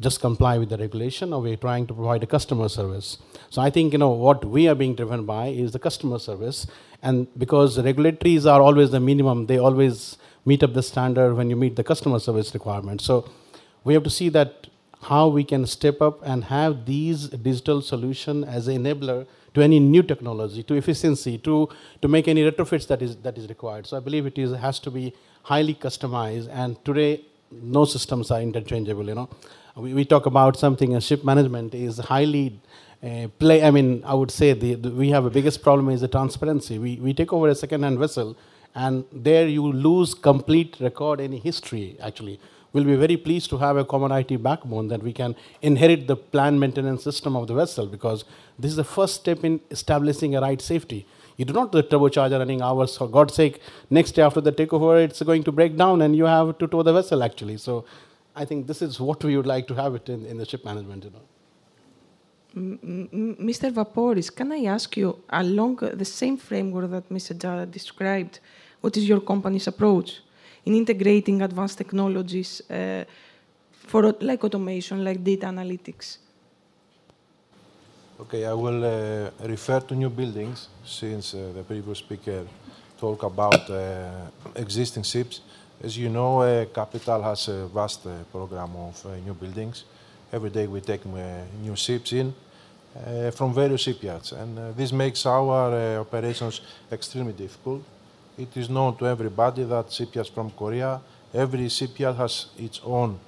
just 0.00 0.20
comply 0.20 0.58
with 0.58 0.68
the 0.68 0.78
regulation 0.78 1.32
or 1.32 1.40
we're 1.42 1.56
trying 1.56 1.86
to 1.86 1.94
provide 1.94 2.22
a 2.22 2.26
customer 2.26 2.68
service. 2.68 3.18
So 3.50 3.62
I 3.62 3.70
think 3.70 3.92
you 3.92 3.98
know 3.98 4.10
what 4.10 4.44
we 4.44 4.68
are 4.68 4.74
being 4.74 4.94
driven 4.94 5.24
by 5.24 5.48
is 5.48 5.72
the 5.72 5.78
customer 5.78 6.18
service 6.18 6.66
and 7.02 7.26
because 7.38 7.76
the 7.76 7.82
regulatories 7.82 8.50
are 8.50 8.60
always 8.60 8.90
the 8.90 9.00
minimum, 9.00 9.46
they 9.46 9.58
always 9.58 10.16
meet 10.44 10.62
up 10.62 10.74
the 10.74 10.82
standard 10.82 11.34
when 11.34 11.50
you 11.50 11.56
meet 11.56 11.76
the 11.76 11.84
customer 11.84 12.18
service 12.18 12.52
requirement. 12.54 13.00
So 13.00 13.28
we 13.84 13.94
have 13.94 14.02
to 14.04 14.10
see 14.10 14.28
that 14.30 14.68
how 15.02 15.28
we 15.28 15.44
can 15.44 15.66
step 15.66 16.00
up 16.02 16.20
and 16.24 16.44
have 16.44 16.86
these 16.86 17.28
digital 17.28 17.80
solution 17.80 18.44
as 18.44 18.66
an 18.66 18.82
enabler 18.82 19.26
to 19.54 19.62
any 19.62 19.78
new 19.78 20.02
technology, 20.02 20.62
to 20.64 20.74
efficiency, 20.74 21.38
to, 21.38 21.68
to 22.02 22.08
make 22.08 22.26
any 22.28 22.42
retrofits 22.50 22.86
that 22.88 23.00
is, 23.02 23.16
that 23.16 23.38
is 23.38 23.48
required. 23.48 23.86
So 23.86 23.96
I 23.96 24.00
believe 24.00 24.26
it 24.26 24.38
is, 24.38 24.52
has 24.56 24.78
to 24.80 24.90
be 24.90 25.14
highly 25.42 25.74
customized 25.74 26.48
and 26.52 26.82
today 26.84 27.24
no 27.50 27.84
systems 27.84 28.30
are 28.30 28.40
interchangeable, 28.40 29.06
you 29.06 29.14
know. 29.14 29.28
We, 29.78 29.94
we 29.94 30.04
talk 30.04 30.26
about 30.26 30.56
something 30.56 30.94
as 30.94 31.04
ship 31.04 31.24
management 31.24 31.74
is 31.74 31.98
highly 31.98 32.60
uh, 33.02 33.28
play, 33.38 33.62
I 33.62 33.70
mean, 33.70 34.02
I 34.04 34.14
would 34.14 34.30
say 34.30 34.52
the, 34.52 34.74
the, 34.74 34.90
we 34.90 35.10
have 35.10 35.24
a 35.24 35.30
biggest 35.30 35.62
problem 35.62 35.88
is 35.88 36.00
the 36.00 36.08
transparency. 36.08 36.78
We, 36.78 36.96
we 36.96 37.14
take 37.14 37.32
over 37.32 37.48
a 37.48 37.54
second-hand 37.54 37.98
vessel, 37.98 38.36
and 38.74 39.04
there 39.12 39.46
you 39.46 39.70
lose 39.72 40.14
complete 40.14 40.76
record 40.80 41.20
any 41.20 41.38
history 41.38 41.96
actually 42.02 42.38
we'll 42.72 42.84
be 42.84 42.96
very 42.96 43.16
pleased 43.16 43.50
to 43.50 43.58
have 43.58 43.76
a 43.76 43.84
common 43.84 44.12
IT 44.12 44.42
backbone 44.42 44.88
that 44.88 45.02
we 45.02 45.12
can 45.12 45.34
inherit 45.62 46.06
the 46.06 46.16
plan 46.16 46.58
maintenance 46.58 47.02
system 47.02 47.36
of 47.36 47.46
the 47.46 47.54
vessel 47.54 47.86
because 47.86 48.24
this 48.58 48.70
is 48.70 48.76
the 48.76 48.84
first 48.84 49.14
step 49.14 49.44
in 49.44 49.60
establishing 49.70 50.36
a 50.36 50.40
right 50.40 50.60
safety. 50.60 51.06
You 51.36 51.44
do 51.44 51.52
not 51.52 51.72
the 51.72 51.82
turbocharger 51.82 52.38
running 52.38 52.62
hours, 52.62 52.96
for 52.96 53.08
God's 53.08 53.34
sake, 53.34 53.60
next 53.90 54.12
day 54.12 54.22
after 54.22 54.40
the 54.40 54.52
takeover, 54.52 55.02
it's 55.02 55.22
going 55.22 55.44
to 55.44 55.52
break 55.52 55.76
down 55.76 56.02
and 56.02 56.16
you 56.16 56.24
have 56.24 56.58
to 56.58 56.66
tow 56.66 56.82
the 56.82 56.92
vessel 56.92 57.22
actually. 57.22 57.56
So 57.56 57.84
I 58.40 58.44
think 58.44 58.66
this 58.70 58.80
is 58.82 59.00
what 59.00 59.24
we 59.24 59.36
would 59.36 59.50
like 59.54 59.66
to 59.66 59.74
have 59.74 59.92
it 59.98 60.08
in, 60.08 60.24
in 60.30 60.36
the 60.38 60.46
ship 60.50 60.64
management. 60.64 61.04
You 61.04 61.12
know. 61.16 61.24
Mr. 63.50 63.70
Vaporis, 63.72 64.28
can 64.34 64.52
I 64.52 64.64
ask 64.76 64.96
you, 64.96 65.08
along 65.28 65.76
the 66.02 66.04
same 66.04 66.36
framework 66.36 66.90
that 66.90 67.08
Mr. 67.08 67.36
Jara 67.36 67.66
described, 67.66 68.38
what 68.80 68.96
is 68.96 69.08
your 69.08 69.20
company's 69.20 69.66
approach 69.66 70.20
in 70.64 70.74
integrating 70.74 71.42
advanced 71.42 71.78
technologies 71.78 72.62
uh, 72.70 73.04
for 73.72 74.12
like 74.20 74.44
automation, 74.44 75.04
like 75.04 75.22
data 75.24 75.46
analytics? 75.46 76.18
Okay, 78.20 78.44
I 78.44 78.52
will 78.52 78.84
uh, 78.84 79.30
refer 79.46 79.80
to 79.80 79.94
new 79.94 80.10
buildings 80.10 80.68
since 80.84 81.34
uh, 81.34 81.52
the 81.54 81.62
previous 81.62 81.98
speaker 81.98 82.44
talked 82.98 83.24
about 83.24 83.70
uh, 83.70 84.26
existing 84.54 85.04
ships. 85.04 85.40
As 85.82 85.96
you 85.96 86.08
know, 86.08 86.40
uh, 86.40 86.64
Capital 86.66 87.22
has 87.22 87.48
a 87.48 87.66
vast 87.68 88.06
uh, 88.06 88.24
program 88.32 88.74
of 88.76 89.04
new 89.24 89.34
buildings. 89.34 89.84
Every 90.32 90.50
day 90.50 90.66
we 90.66 90.80
take 90.80 91.04
new 91.06 91.76
ships 91.76 92.12
in 92.12 92.34
from 93.32 93.54
various 93.54 93.82
shipyards, 93.82 94.32
and 94.32 94.74
this 94.76 94.92
makes 94.92 95.24
our 95.24 96.00
operations 96.00 96.60
extremely 96.90 97.32
difficult 97.32 97.82
it 98.38 98.56
is 98.56 98.70
known 98.70 98.96
to 98.96 99.06
everybody 99.06 99.64
that 99.64 99.90
shipyards 99.90 100.28
from 100.28 100.50
Korea, 100.52 101.00
every 101.34 101.68
shipyard 101.68 102.14
has 102.16 102.46
its 102.56 102.80
own 102.84 103.18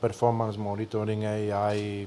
performance 0.00 0.56
monitoring, 0.56 1.24
AI, 1.24 2.06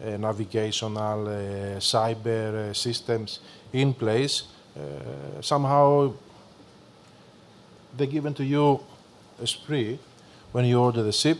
uh, 0.00 0.16
navigational, 0.16 1.26
uh, 1.26 1.32
cyber 1.80 2.70
uh, 2.70 2.72
systems 2.72 3.40
in 3.72 3.92
place. 3.92 4.44
Uh, 4.76 5.42
somehow 5.42 6.12
they're 7.96 8.06
given 8.06 8.32
to 8.34 8.44
you 8.44 8.80
free 9.66 9.98
when 10.52 10.64
you 10.64 10.80
order 10.80 11.02
the 11.02 11.12
ship. 11.12 11.38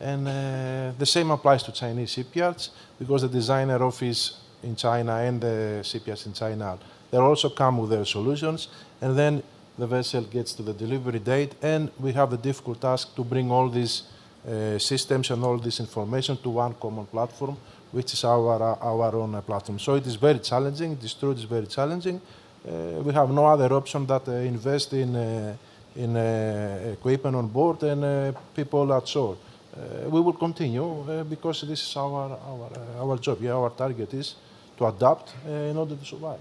And 0.00 0.28
uh, 0.28 0.92
the 0.98 1.06
same 1.06 1.30
applies 1.30 1.62
to 1.64 1.72
Chinese 1.72 2.10
shipyards 2.10 2.70
because 2.98 3.22
the 3.22 3.28
designer 3.28 3.82
office 3.82 4.40
in 4.62 4.76
China 4.76 5.16
and 5.16 5.40
the 5.40 5.82
shipyards 5.82 6.26
in 6.26 6.32
China, 6.32 6.78
they 7.10 7.18
also 7.18 7.50
come 7.50 7.78
with 7.78 7.90
their 7.90 8.04
solutions. 8.04 8.68
And 9.00 9.16
then 9.16 9.42
the 9.78 9.86
vessel 9.86 10.22
gets 10.22 10.52
to 10.54 10.62
the 10.62 10.72
delivery 10.72 11.18
date, 11.18 11.54
and 11.62 11.90
we 11.98 12.12
have 12.12 12.30
the 12.30 12.36
difficult 12.36 12.80
task 12.80 13.14
to 13.16 13.24
bring 13.24 13.50
all 13.50 13.68
these 13.68 14.02
uh, 14.46 14.78
systems 14.78 15.30
and 15.30 15.42
all 15.42 15.58
this 15.58 15.80
information 15.80 16.36
to 16.36 16.50
one 16.50 16.74
common 16.74 17.06
platform, 17.06 17.56
which 17.90 18.12
is 18.12 18.24
our, 18.24 18.62
our 18.62 19.16
own 19.16 19.40
platform. 19.42 19.78
So 19.78 19.94
it 19.94 20.06
is 20.06 20.16
very 20.16 20.38
challenging. 20.38 20.92
It 20.92 21.04
is 21.04 21.14
true, 21.14 21.32
it 21.32 21.38
is 21.38 21.44
very 21.44 21.66
challenging. 21.66 22.20
Uh, 22.66 23.02
we 23.02 23.12
have 23.12 23.30
no 23.30 23.46
other 23.46 23.72
option 23.74 24.06
that 24.06 24.28
uh, 24.28 24.32
invest 24.32 24.92
in, 24.92 25.16
uh, 25.16 25.56
in 25.96 26.16
uh, 26.16 26.92
equipment 26.92 27.36
on 27.36 27.48
board 27.48 27.82
and 27.82 28.04
uh, 28.04 28.32
people 28.54 28.92
at 28.92 29.06
shore. 29.08 29.36
Uh, 29.76 30.08
we 30.08 30.20
will 30.20 30.32
continue 30.32 31.24
because 31.28 31.62
this 31.62 31.82
is 31.82 31.96
our, 31.96 32.38
our, 32.46 32.70
our 33.00 33.18
job. 33.18 33.38
Yeah, 33.40 33.54
our 33.54 33.70
target 33.70 34.14
is 34.14 34.36
to 34.76 34.86
adapt 34.86 35.34
in 35.46 35.76
order 35.76 35.96
to 35.96 36.04
survive. 36.04 36.40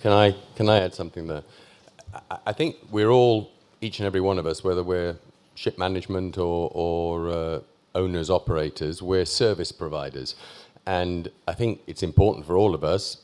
Can 0.00 0.12
I, 0.12 0.34
can 0.56 0.68
I 0.68 0.80
add 0.80 0.94
something 0.94 1.26
there? 1.26 1.42
I 2.46 2.52
think 2.52 2.76
we're 2.90 3.10
all, 3.10 3.50
each 3.80 4.00
and 4.00 4.06
every 4.06 4.20
one 4.20 4.38
of 4.38 4.46
us, 4.46 4.64
whether 4.64 4.82
we're 4.82 5.16
ship 5.54 5.78
management 5.78 6.38
or, 6.38 6.70
or 6.72 7.28
uh, 7.28 7.60
owners, 7.94 8.30
operators, 8.30 9.02
we're 9.02 9.26
service 9.26 9.72
providers. 9.72 10.36
And 10.86 11.30
I 11.46 11.52
think 11.52 11.80
it's 11.86 12.02
important 12.02 12.46
for 12.46 12.56
all 12.56 12.74
of 12.74 12.82
us, 12.82 13.18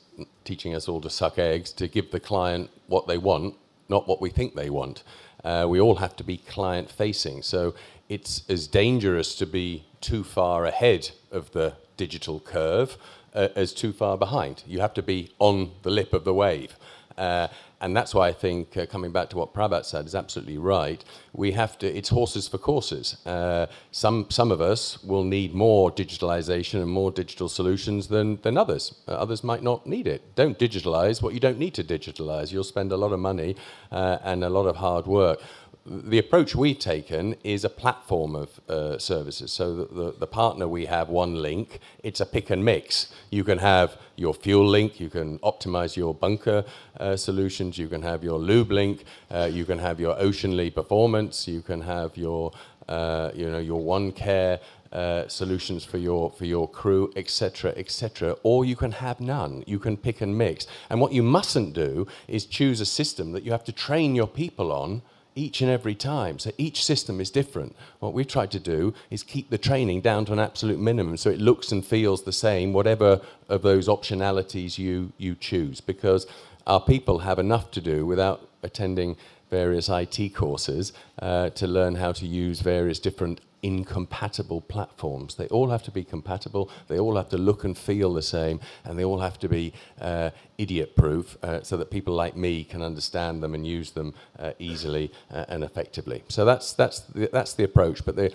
teaching 0.45 0.75
us 0.75 0.87
all 0.89 1.01
to 1.01 1.11
suck 1.11 1.39
eggs, 1.39 1.73
to 1.73 1.89
give 1.89 2.11
the 2.11 2.21
client 2.21 2.71
what 2.89 3.07
they 3.07 3.19
want, 3.19 3.55
not 3.89 4.09
what 4.09 4.21
we 4.21 4.31
think 4.31 4.55
they 4.55 4.71
want. 4.71 5.03
Uh, 5.45 5.67
we 5.69 5.81
all 5.81 5.97
have 5.97 6.17
to 6.17 6.25
be 6.25 6.39
client 6.39 6.91
facing. 6.91 7.43
So 7.43 7.75
it's 8.09 8.43
as 8.49 8.67
dangerous 8.67 9.35
to 9.37 9.47
be 9.47 9.85
too 10.01 10.25
far 10.25 10.67
ahead 10.67 11.11
of 11.31 11.53
the 11.53 11.75
digital 11.97 12.41
curve 12.41 12.97
uh, 13.35 13.49
as 13.55 13.73
too 13.73 13.93
far 13.93 14.17
behind. 14.17 14.63
You 14.67 14.81
have 14.81 14.95
to 14.95 15.03
be 15.03 15.31
on 15.39 15.71
the 15.83 15.91
lip 15.91 16.13
of 16.13 16.25
the 16.25 16.35
wave. 16.35 16.77
Uh, 17.17 17.49
and 17.87 17.97
that's 17.97 18.13
why 18.13 18.27
I 18.27 18.33
think, 18.33 18.77
uh, 18.77 18.85
coming 18.87 19.13
back 19.13 19.31
to 19.31 19.37
what 19.37 19.55
Prabhat 19.55 19.85
said, 19.85 20.07
is 20.07 20.17
absolutely 20.17 20.59
right. 20.59 21.05
We 21.33 21.53
have 21.53 21.79
to, 21.79 21.87
it's 21.87 22.09
horses 22.09 22.49
for 22.49 22.59
courses. 22.59 23.25
Uh, 23.25 23.67
some, 23.93 24.27
some 24.29 24.51
of 24.51 24.61
us 24.61 25.01
will 25.05 25.23
need 25.23 25.55
more 25.55 25.93
digitalization 25.93 26.83
and 26.83 26.91
more 26.91 27.13
digital 27.13 27.49
solutions 27.49 28.09
than, 28.09 28.41
than 28.43 28.59
others. 28.59 28.93
Uh, 29.07 29.13
others 29.13 29.45
might 29.45 29.63
not 29.63 29.87
need 29.87 30.09
it. 30.09 30.35
Don't 30.35 30.59
digitalize 30.59 31.23
what 31.23 31.33
you 31.33 31.39
don't 31.39 31.61
need 31.61 31.75
to 31.75 31.85
digitalize. 31.85 32.51
You'll 32.51 32.65
spend 32.65 32.91
a 32.91 32.97
lot 32.97 33.13
of 33.13 33.21
money 33.21 33.55
uh, 33.93 34.19
and 34.25 34.43
a 34.43 34.51
lot 34.51 34.67
of 34.67 34.75
hard 34.75 35.07
work 35.07 35.41
the 35.87 36.19
approach 36.19 36.57
we've 36.57 36.79
taken 36.79 37.37
is 37.45 37.65
a 37.65 37.69
platform 37.69 38.35
of 38.35 38.61
uh, 38.69 38.99
services. 38.99 39.53
So 39.53 39.75
the, 39.77 39.85
the, 39.85 40.13
the, 40.19 40.27
partner 40.27 40.67
we 40.67 40.87
have, 40.87 41.09
One 41.09 41.37
Link, 41.37 41.79
it's 42.03 42.21
a 42.21 42.27
pick 42.27 42.51
and 42.51 42.65
mix. 42.65 43.13
You 43.31 43.45
can 43.45 43.59
have 43.59 43.97
your 44.17 44.35
fuel 44.35 44.67
link, 44.67 44.99
you 44.99 45.09
can 45.09 45.39
optimize 45.41 45.97
your 45.97 46.13
bunker 46.13 46.65
uh, 46.99 47.17
solutions, 47.17 47.79
you 47.79 47.89
can 47.89 48.03
have 48.03 48.25
your 48.25 48.39
lube 48.39 48.73
link, 48.73 49.05
uh, 49.31 49.49
you 49.51 49.65
can 49.65 49.79
have 49.79 50.01
your 50.01 50.17
Oceanly 50.17 50.75
performance, 50.75 51.47
you 51.47 51.63
can 51.63 51.83
have 51.83 52.17
your, 52.17 52.51
uh, 52.89 53.31
you 53.35 53.49
know, 53.49 53.61
your 53.61 53.81
One 53.81 54.11
Care 54.11 54.59
uh, 54.91 55.29
solutions 55.29 55.85
for 55.85 55.99
your 55.99 56.31
for 56.33 56.47
your 56.47 56.69
crew, 56.69 57.13
etc., 57.15 57.73
etc. 57.77 58.37
Or 58.43 58.65
you 58.65 58.75
can 58.75 58.93
have 58.93 59.21
none. 59.21 59.63
You 59.67 59.79
can 59.79 59.97
pick 59.97 60.21
and 60.21 60.37
mix. 60.37 60.67
And 60.91 61.01
what 61.01 61.13
you 61.13 61.23
mustn't 61.23 61.75
do 61.75 62.07
is 62.27 62.47
choose 62.47 62.81
a 62.81 62.87
system 62.87 63.33
that 63.33 63.45
you 63.45 63.53
have 63.53 63.65
to 63.65 63.73
train 63.73 64.15
your 64.15 64.29
people 64.29 64.73
on 64.73 65.03
each 65.37 65.61
and 65.61 65.71
every 65.71 65.95
time. 65.95 66.41
So 66.41 66.51
each 66.59 66.85
system 66.85 67.21
is 67.21 67.31
different. 67.31 67.77
What 68.01 68.15
we've 68.15 68.27
tried 68.27 68.51
to 68.53 68.59
do 68.59 68.95
is 69.11 69.23
keep 69.23 69.51
the 69.51 69.59
training 69.59 70.01
down 70.01 70.25
to 70.25 70.33
an 70.33 70.41
absolute 70.41 70.81
minimum 70.81 71.17
so 71.17 71.31
it 71.31 71.41
looks 71.41 71.71
and 71.71 71.87
feels 71.87 72.25
the 72.25 72.33
same, 72.33 72.73
whatever 72.73 73.21
of 73.49 73.63
those 73.63 73.87
optionalities 73.87 74.79
you, 74.79 75.13
you 75.19 75.37
choose, 75.37 75.81
because 75.81 76.27
our 76.67 76.81
people 76.81 77.21
have 77.21 77.39
enough 77.39 77.71
to 77.73 77.81
do 77.81 78.05
without 78.05 78.49
attending 78.63 79.17
various 79.51 79.89
IT 79.89 80.35
courses 80.35 80.93
uh, 81.21 81.51
to 81.51 81.67
learn 81.67 81.95
how 81.95 82.11
to 82.13 82.27
use 82.27 82.61
various 82.61 82.99
different 82.99 83.41
incompatible 83.63 84.61
platforms. 84.61 85.35
They 85.35 85.49
all 85.49 85.71
have 85.71 85.83
to 85.85 85.91
be 85.91 86.05
compatible, 86.05 86.71
they 86.89 86.99
all 86.99 87.17
have 87.17 87.29
to 87.31 87.39
look 87.39 87.65
and 87.65 87.77
feel 87.77 88.13
the 88.15 88.23
same, 88.23 88.61
and 88.85 88.99
they 88.99 89.05
all 89.05 89.21
have 89.21 89.39
to 89.41 89.49
be 89.49 89.73
uh, 90.01 90.31
idiot 90.59 90.95
proof 90.97 91.37
uh, 91.43 91.63
so 91.63 91.77
that 91.77 91.91
people 91.91 92.15
like 92.15 92.37
me 92.37 92.65
can 92.65 92.83
understand 92.83 93.43
them 93.43 93.55
and 93.55 93.67
use 93.67 93.91
them 93.93 94.15
uh, 94.39 94.53
easily 94.59 95.11
uh, 95.33 95.45
and 95.49 95.65
effectively. 95.65 96.23
So 96.29 96.45
that's, 96.45 96.73
that's, 96.73 97.01
the, 97.01 97.29
that's 97.33 97.55
the 97.55 97.65
approach, 97.65 98.05
but 98.05 98.17
they 98.17 98.31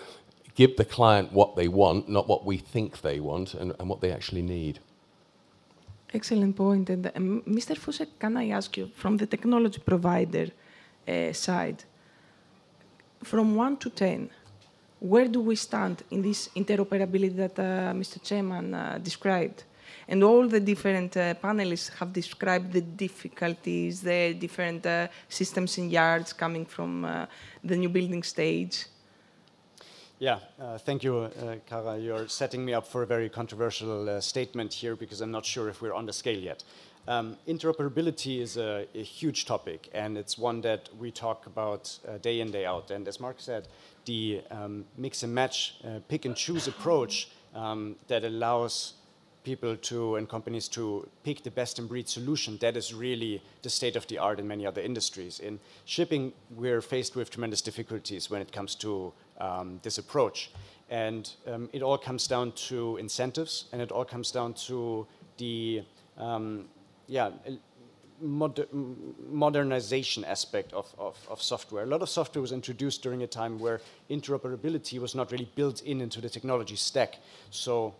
give 0.54 0.76
the 0.76 0.84
client 0.84 1.32
what 1.32 1.56
they 1.56 1.68
want, 1.68 2.08
not 2.08 2.28
what 2.28 2.44
we 2.44 2.58
think 2.58 3.00
they 3.00 3.20
want, 3.20 3.54
and, 3.54 3.74
and 3.78 3.88
what 3.88 4.00
they 4.00 4.12
actually 4.12 4.42
need. 4.42 4.80
Excellent 6.14 6.56
point. 6.56 6.90
And 6.90 7.10
um, 7.14 7.42
Mr. 7.46 7.74
Fussek, 7.74 8.08
can 8.18 8.36
I 8.36 8.50
ask 8.50 8.76
you, 8.76 8.90
from 8.94 9.16
the 9.16 9.26
technology 9.26 9.80
provider 9.80 10.48
uh, 11.08 11.32
side, 11.32 11.84
from 13.22 13.54
1 13.54 13.76
to 13.78 13.90
10, 13.90 14.30
where 15.02 15.26
do 15.26 15.40
we 15.40 15.56
stand 15.56 16.04
in 16.12 16.22
this 16.22 16.48
interoperability 16.54 17.36
that 17.36 17.58
uh, 17.58 17.92
Mr. 17.92 18.22
Chairman 18.22 18.72
uh, 18.72 18.98
described? 19.02 19.64
And 20.06 20.22
all 20.22 20.46
the 20.46 20.60
different 20.60 21.16
uh, 21.16 21.34
panelists 21.34 21.90
have 21.94 22.12
described 22.12 22.72
the 22.72 22.80
difficulties, 22.80 24.00
the 24.00 24.34
different 24.34 24.86
uh, 24.86 25.08
systems 25.28 25.78
and 25.78 25.90
yards 25.90 26.32
coming 26.32 26.64
from 26.64 27.04
uh, 27.04 27.26
the 27.64 27.76
new 27.76 27.88
building 27.88 28.22
stage. 28.22 28.86
Yeah, 30.20 30.38
uh, 30.60 30.78
thank 30.78 31.02
you, 31.02 31.28
Kara. 31.66 31.98
You're 31.98 32.28
setting 32.28 32.64
me 32.64 32.72
up 32.72 32.86
for 32.86 33.02
a 33.02 33.06
very 33.06 33.28
controversial 33.28 34.20
statement 34.20 34.72
here 34.72 34.94
because 34.94 35.20
I'm 35.20 35.32
not 35.32 35.44
sure 35.44 35.68
if 35.68 35.82
we're 35.82 35.94
on 35.94 36.06
the 36.06 36.12
scale 36.12 36.38
yet. 36.38 36.62
Um, 37.08 37.36
interoperability 37.48 38.40
is 38.40 38.56
a, 38.56 38.86
a, 38.94 39.02
huge 39.02 39.46
topic, 39.46 39.90
and 39.92 40.16
it's 40.16 40.38
one 40.38 40.60
that 40.60 40.88
we 40.96 41.10
talk 41.10 41.46
about 41.46 41.98
day 42.20 42.38
in, 42.38 42.52
day 42.52 42.64
out. 42.64 42.92
And 42.92 43.08
as 43.08 43.18
Mark 43.18 43.40
said, 43.40 43.66
the 44.04 44.42
um, 44.50 44.84
mix 44.96 45.22
and 45.22 45.34
match, 45.34 45.76
uh, 45.84 46.00
pick 46.08 46.24
and 46.24 46.36
choose 46.36 46.68
approach 46.68 47.28
um, 47.54 47.96
that 48.08 48.24
allows 48.24 48.94
people 49.44 49.76
to 49.76 50.16
and 50.16 50.28
companies 50.28 50.68
to 50.68 51.08
pick 51.24 51.42
the 51.42 51.50
best 51.50 51.78
in 51.78 51.86
breed 51.86 52.08
solution. 52.08 52.58
That 52.58 52.76
is 52.76 52.94
really 52.94 53.42
the 53.62 53.70
state 53.70 53.96
of 53.96 54.06
the 54.06 54.18
art 54.18 54.38
in 54.38 54.46
many 54.46 54.66
other 54.66 54.80
industries. 54.80 55.40
In 55.40 55.58
shipping, 55.84 56.32
we're 56.50 56.80
faced 56.80 57.16
with 57.16 57.30
tremendous 57.30 57.60
difficulties 57.60 58.30
when 58.30 58.40
it 58.40 58.52
comes 58.52 58.74
to 58.76 59.12
um, 59.40 59.80
this 59.82 59.98
approach. 59.98 60.52
And 60.90 61.30
um, 61.46 61.70
it 61.72 61.82
all 61.82 61.98
comes 61.98 62.26
down 62.26 62.52
to 62.68 62.96
incentives 62.98 63.66
and 63.72 63.82
it 63.82 63.90
all 63.90 64.04
comes 64.04 64.30
down 64.30 64.54
to 64.68 65.06
the 65.38 65.82
um, 66.18 66.66
yeah, 67.08 67.30
moder 68.22 68.66
modernization 69.30 70.24
aspect 70.24 70.72
of, 70.72 70.94
of, 70.98 71.16
of, 71.28 71.42
software. 71.42 71.82
A 71.82 71.86
lot 71.86 72.02
of 72.02 72.08
software 72.08 72.40
was 72.40 72.52
introduced 72.52 73.02
during 73.02 73.22
a 73.22 73.26
time 73.26 73.58
where 73.58 73.80
interoperability 74.10 74.98
was 74.98 75.14
not 75.14 75.32
really 75.32 75.48
built 75.54 75.82
in 75.82 76.00
into 76.00 76.20
the 76.20 76.28
technology 76.28 76.76
stack. 76.76 77.18
So 77.50 77.94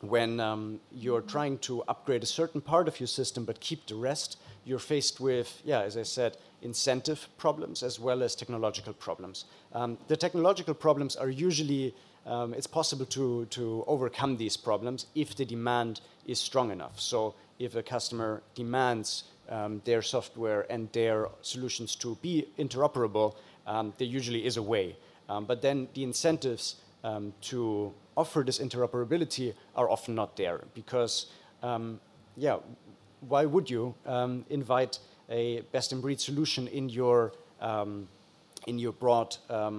when 0.00 0.40
um, 0.40 0.80
you're 0.92 1.22
trying 1.22 1.58
to 1.58 1.82
upgrade 1.88 2.22
a 2.22 2.26
certain 2.26 2.60
part 2.60 2.88
of 2.88 3.00
your 3.00 3.06
system 3.06 3.44
but 3.44 3.60
keep 3.60 3.86
the 3.86 3.94
rest, 3.94 4.38
you're 4.64 4.78
faced 4.78 5.20
with, 5.20 5.62
yeah, 5.64 5.82
as 5.82 5.96
I 5.96 6.02
said, 6.02 6.36
incentive 6.62 7.28
problems 7.38 7.82
as 7.82 8.00
well 8.00 8.22
as 8.22 8.34
technological 8.34 8.92
problems. 8.92 9.44
Um, 9.72 9.98
the 10.08 10.16
technological 10.16 10.74
problems 10.74 11.16
are 11.16 11.28
usually, 11.28 11.94
um, 12.26 12.54
it's 12.54 12.66
possible 12.66 13.06
to, 13.06 13.46
to 13.46 13.84
overcome 13.86 14.36
these 14.36 14.56
problems 14.56 15.06
if 15.14 15.36
the 15.36 15.44
demand 15.44 16.00
is 16.26 16.38
strong 16.38 16.70
enough. 16.70 17.00
So 17.00 17.34
if 17.58 17.74
a 17.74 17.82
customer 17.82 18.42
demands 18.54 19.24
um, 19.48 19.80
their 19.84 20.02
software 20.02 20.66
and 20.70 20.90
their 20.92 21.28
solutions 21.42 21.96
to 21.96 22.16
be 22.22 22.46
interoperable, 22.58 23.34
um, 23.66 23.92
there 23.98 24.06
usually 24.06 24.44
is 24.44 24.56
a 24.56 24.62
way. 24.62 24.96
Um, 25.28 25.44
but 25.44 25.60
then 25.62 25.88
the 25.94 26.02
incentives 26.02 26.76
um, 27.04 27.32
to 27.42 27.92
offer 28.16 28.42
this 28.42 28.58
interoperability 28.58 29.54
are 29.74 29.90
often 29.90 30.14
not 30.14 30.36
there 30.36 30.64
because, 30.74 31.26
um, 31.62 32.00
yeah, 32.36 32.58
why 33.28 33.44
would 33.44 33.68
you 33.68 33.94
um, 34.06 34.44
invite 34.50 34.98
a 35.28 35.60
best-in-breed 35.72 36.20
solution 36.20 36.68
in 36.68 36.88
your 36.88 37.32
in 38.66 38.78
your 38.78 38.92
broad 38.92 39.36
uh, 39.50 39.70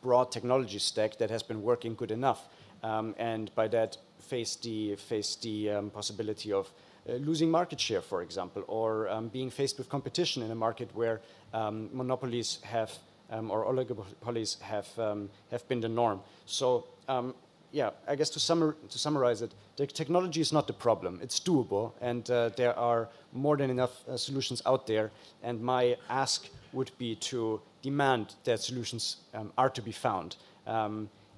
broad 0.00 0.30
technology 0.30 0.78
stack 0.78 1.18
that 1.18 1.30
has 1.30 1.42
been 1.42 1.62
working 1.62 1.94
good 1.94 2.10
enough, 2.10 2.48
and 2.82 3.54
by 3.54 3.68
that 3.68 3.96
face 4.18 4.56
the 4.56 4.96
face 4.96 5.36
the 5.36 5.90
possibility 5.92 6.52
of 6.52 6.72
losing 7.06 7.50
market 7.50 7.80
share, 7.80 8.00
for 8.00 8.22
example, 8.22 8.64
or 8.68 9.08
um, 9.08 9.28
being 9.28 9.50
faced 9.50 9.78
with 9.78 9.88
competition 9.88 10.42
in 10.42 10.50
a 10.50 10.54
market 10.54 10.88
where 10.94 11.20
um, 11.52 11.88
monopolies 11.92 12.58
have 12.62 12.92
um, 13.30 13.50
or 13.50 13.64
oligopolies 13.64 14.60
have 14.60 14.86
um, 14.98 15.30
have 15.50 15.66
been 15.68 15.80
the 15.80 15.88
norm. 15.88 16.20
So 16.46 16.84
um, 17.08 17.34
yeah, 17.72 17.90
I 18.06 18.14
guess 18.14 18.30
to, 18.30 18.38
summar 18.38 18.74
to, 18.88 18.98
summarize 18.98 19.40
it, 19.42 19.54
the 19.76 19.86
technology 19.86 20.40
is 20.40 20.52
not 20.52 20.66
the 20.66 20.74
problem. 20.74 21.18
It's 21.22 21.40
doable, 21.40 21.92
and 22.00 22.30
uh, 22.30 22.50
there 22.50 22.78
are 22.78 23.08
more 23.32 23.56
than 23.56 23.70
enough 23.70 24.06
uh, 24.06 24.16
solutions 24.16 24.62
out 24.66 24.86
there. 24.86 25.10
And 25.42 25.60
my 25.60 25.96
ask 26.10 26.48
would 26.72 26.90
be 26.98 27.16
to 27.16 27.60
demand 27.80 28.34
that 28.44 28.60
solutions 28.60 29.16
um, 29.34 29.52
are 29.56 29.70
to 29.70 29.82
be 29.82 29.92
found 29.92 30.36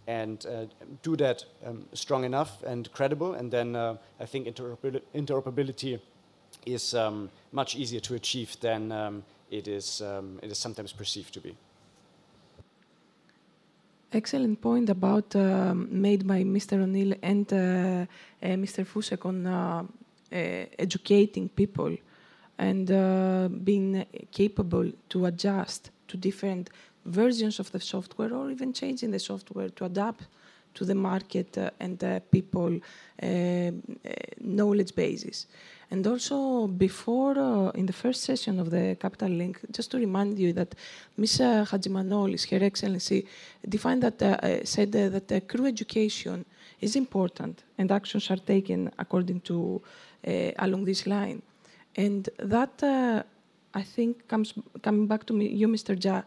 and 0.07 0.45
uh, 0.47 0.67
do 1.03 1.17
that 1.17 1.45
um, 1.65 1.87
strong 1.93 2.25
enough 2.25 2.63
and 2.63 2.93
credible, 2.93 3.35
and 3.35 3.51
then 3.51 3.75
uh, 3.75 3.97
I 4.21 4.27
think 4.27 4.47
interoperability 4.47 6.01
is 6.67 6.95
um, 6.95 7.31
much 7.53 7.77
easier 7.77 8.01
to 8.01 8.15
achieve 8.15 8.57
than 8.61 8.93
um, 8.93 9.25
it, 9.51 9.69
is, 9.69 10.01
um, 10.01 10.39
it 10.43 10.51
is 10.51 10.59
sometimes 10.59 10.93
perceived 10.93 11.33
to 11.35 11.41
be. 11.41 11.57
Excellent 14.13 14.61
point 14.61 14.91
about 14.91 15.35
uh, 15.35 15.75
made 15.75 16.27
by 16.27 16.45
Mr. 16.45 16.81
O'Neil 16.81 17.15
and 17.21 17.53
uh, 17.53 17.57
uh, 17.57 18.07
Mr. 18.43 18.87
Fussek 18.87 19.27
on 19.27 19.45
uh, 19.45 19.85
educating 20.31 21.49
people 21.49 21.97
and 22.57 22.87
being 23.65 24.07
capable 24.31 24.89
to 25.09 25.27
adjust 25.27 25.91
to 26.07 26.17
different 26.17 26.71
versions 27.05 27.59
of 27.59 27.71
the 27.73 27.81
software 27.81 28.33
or 28.33 28.51
even 28.51 28.73
changing 28.73 29.11
the 29.11 29.19
software 29.19 29.69
to 29.71 29.85
adapt 29.85 30.27
to 30.75 30.85
the 30.85 30.95
market 30.95 31.57
uh, 31.57 31.71
and 31.81 31.99
the 31.99 32.23
people 32.31 32.79
uh, 33.23 33.27
uh, 33.27 33.71
knowledge 34.41 34.95
bases. 34.95 35.47
And 35.91 36.07
also, 36.07 36.67
before, 36.67 37.39
uh, 37.39 37.71
in 37.71 37.87
the 37.87 37.93
first 37.93 38.23
session 38.23 38.59
of 38.59 38.71
the 38.71 38.97
Capital 38.99 39.29
Link, 39.29 39.61
just 39.71 39.91
to 39.93 39.99
remind 39.99 40.39
you 40.39 40.53
that 40.55 40.75
Ms. 41.17 41.39
Hadjimanolis, 41.71 42.51
Her 42.51 42.65
Excellency, 42.65 43.27
defined 43.69 44.03
that, 44.03 44.21
uh, 44.21 44.65
said 44.65 44.93
that 44.93 45.49
crew 45.49 45.67
education 45.67 46.45
is 46.81 46.97
important 46.97 47.63
and 47.79 47.93
actions 47.93 48.31
are 48.31 48.39
taken 48.39 48.91
according 48.99 49.41
to, 49.43 49.81
along 50.59 50.85
this 50.85 51.07
line. 51.07 51.43
And 51.95 52.29
that, 52.39 52.83
I 53.75 53.83
think, 53.83 54.27
comes 54.27 54.55
coming 54.83 55.07
back 55.07 55.25
to 55.27 55.33
me, 55.33 55.49
you, 55.49 55.69
Mr. 55.69 55.97
Jha, 55.97 56.25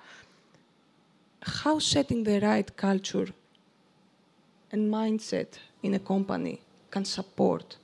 how 1.41 1.80
setting 1.80 2.23
the 2.23 2.39
right 2.39 2.76
culture 2.76 3.28
and 4.71 4.91
mindset 4.91 5.60
in 5.84 5.93
a 5.93 6.00
company 6.00 6.62
can 6.91 7.06
support 7.06 7.78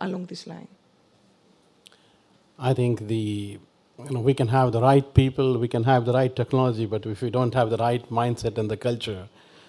along 0.00 0.26
this 0.26 0.46
line? 0.46 0.68
I 2.58 2.74
think 2.74 3.08
the 3.08 3.58
you 3.98 4.10
know, 4.10 4.20
we 4.20 4.34
can 4.34 4.48
have 4.48 4.72
the 4.72 4.80
right 4.80 5.14
people, 5.14 5.58
we 5.58 5.68
can 5.68 5.84
have 5.84 6.04
the 6.04 6.12
right 6.12 6.34
technology, 6.34 6.86
but 6.86 7.06
if 7.06 7.22
we 7.22 7.30
don't 7.30 7.54
have 7.54 7.70
the 7.70 7.76
right 7.76 8.08
mindset 8.10 8.58
and 8.58 8.70
the 8.70 8.76
culture, 8.76 9.28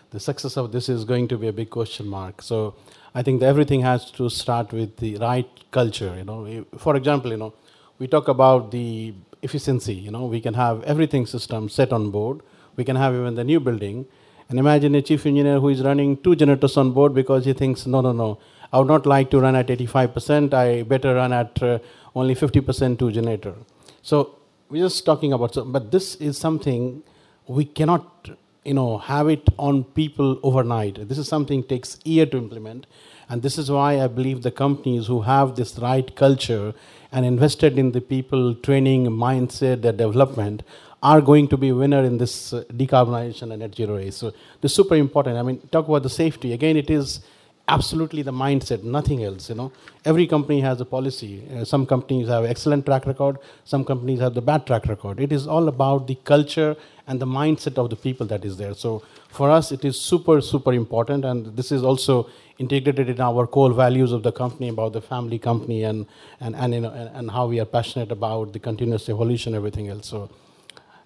the 0.10 0.20
success 0.20 0.58
of 0.58 0.72
this 0.72 0.90
is 0.90 1.06
going 1.06 1.28
to 1.28 1.38
be 1.38 1.48
a 1.48 1.54
big 1.54 1.70
question 1.70 2.08
mark. 2.08 2.42
So 2.42 2.76
I 3.14 3.22
think 3.22 3.42
everything 3.44 3.82
has 3.82 4.10
to 4.12 4.30
start 4.30 4.74
with 4.74 4.98
the 4.98 5.18
right 5.18 5.48
culture. 5.72 6.16
You 6.18 6.24
know, 6.24 6.66
for 6.78 6.96
example, 6.96 7.32
you 7.32 7.38
know, 7.38 7.54
we 8.00 8.08
talk 8.08 8.28
about 8.28 8.72
the 8.72 9.14
efficiency. 9.46 9.94
You 9.94 10.12
know, 10.12 10.26
we 10.26 10.42
can 10.42 10.54
have 10.56 10.84
everything 10.84 11.26
system 11.26 11.70
set 11.70 11.94
on 11.94 12.12
board. 12.12 12.42
We 12.76 12.84
can 12.84 12.98
have 12.98 13.14
even 13.14 13.36
the 13.36 13.44
new 13.44 13.60
building, 13.60 14.06
and 14.50 14.60
imagine 14.60 14.96
a 14.96 15.02
chief 15.02 15.26
engineer 15.26 15.60
who 15.60 15.70
is 15.70 15.82
running 15.82 16.18
two 16.18 16.36
generators 16.36 16.78
on 16.78 16.92
board 16.92 17.14
because 17.14 17.46
he 17.46 17.54
thinks, 17.54 17.86
no, 17.88 18.02
no, 18.02 18.12
no, 18.12 18.38
I 18.72 18.80
would 18.80 18.88
not 18.88 19.06
like 19.06 19.30
to 19.32 19.40
run 19.40 19.56
at 19.56 19.68
85%. 19.68 20.54
I 20.54 20.84
better 20.84 21.16
run 21.16 21.34
at 21.34 21.64
uh, 21.64 21.80
only 22.16 22.36
50% 22.36 23.00
two 23.00 23.12
generator. 23.12 23.56
So 24.02 24.40
we're 24.70 24.84
just 24.84 25.06
talking 25.06 25.34
about, 25.34 25.58
but 25.68 25.92
this 25.92 26.16
is 26.16 26.38
something 26.38 27.04
we 27.48 27.66
cannot, 27.66 28.30
you 28.64 28.74
know, 28.74 28.98
have 28.98 29.30
it 29.30 29.48
on 29.58 29.84
people 29.84 30.40
overnight. 30.44 31.08
This 31.08 31.18
is 31.18 31.28
something 31.28 31.64
takes 31.64 31.98
year 32.04 32.26
to 32.26 32.38
implement, 32.38 32.88
and 33.30 33.42
this 33.42 33.58
is 33.58 33.72
why 33.72 34.02
I 34.02 34.08
believe 34.08 34.44
the 34.44 34.52
companies 34.52 35.08
who 35.08 35.22
have 35.22 35.56
this 35.56 35.78
right 35.80 36.16
culture 36.16 36.74
and 37.12 37.26
invested 37.26 37.80
in 37.80 37.92
the 37.92 38.02
people 38.02 38.56
training, 38.56 39.06
mindset, 39.08 39.82
their 39.82 39.94
development 39.94 40.64
are 41.02 41.22
going 41.22 41.48
to 41.48 41.58
be 41.58 41.72
winner 41.72 42.04
in 42.04 42.18
this 42.18 42.54
uh, 42.54 42.64
decarbonization 42.74 43.52
and 43.52 43.60
net 43.60 43.76
zero 43.76 43.96
race. 43.98 44.18
So 44.18 44.32
this 44.62 44.72
is 44.72 44.76
super 44.76 44.96
important. 44.96 45.38
I 45.38 45.44
mean, 45.44 45.60
talk 45.72 45.88
about 45.88 46.04
the 46.04 46.10
safety. 46.10 46.54
Again, 46.54 46.78
it 46.78 46.90
is 46.90 47.22
absolutely 47.68 48.22
the 48.22 48.32
mindset, 48.32 48.84
nothing 48.84 49.24
else. 49.24 49.50
You 49.50 49.56
know, 49.56 49.72
every 50.04 50.28
company 50.28 50.62
has 50.62 50.82
a 50.82 50.86
policy. 50.86 51.44
Uh, 51.54 51.66
some 51.66 51.86
companies 51.86 52.28
have 52.28 52.46
excellent 52.46 52.86
track 52.86 53.06
record. 53.06 53.38
Some 53.64 53.84
companies 53.84 54.20
have 54.20 54.34
the 54.34 54.42
bad 54.42 54.66
track 54.68 54.86
record. 54.86 55.20
It 55.20 55.32
is 55.32 55.48
all 55.48 55.68
about 55.68 56.08
the 56.08 56.16
culture 56.16 56.76
and 57.08 57.20
the 57.20 57.26
mindset 57.26 57.78
of 57.78 57.90
the 57.90 57.96
people 57.96 58.26
that 58.28 58.46
is 58.46 58.58
there. 58.58 58.74
So 58.74 59.04
for 59.30 59.50
us, 59.50 59.72
it 59.72 59.84
is 59.86 60.00
super 60.00 60.42
super 60.42 60.74
important, 60.74 61.26
and 61.26 61.56
this 61.56 61.72
is 61.72 61.84
also 61.84 62.30
integrated 62.58 63.10
in 63.10 63.20
our 63.20 63.46
core 63.46 63.74
values 63.74 64.12
of 64.12 64.24
the 64.24 64.32
company 64.32 64.70
about 64.70 64.94
the 64.94 65.02
family 65.02 65.40
company 65.40 65.84
and 65.84 66.06
and 66.40 66.56
and 66.56 66.74
you 66.74 66.82
know 66.82 66.92
and, 66.92 67.10
and 67.16 67.32
how 67.32 67.48
we 67.48 67.60
are 67.60 67.66
passionate 67.66 68.12
about 68.12 68.54
the 68.54 68.60
continuous 68.60 69.10
evolution, 69.10 69.56
everything 69.56 69.90
else. 69.90 70.08
So. 70.08 70.30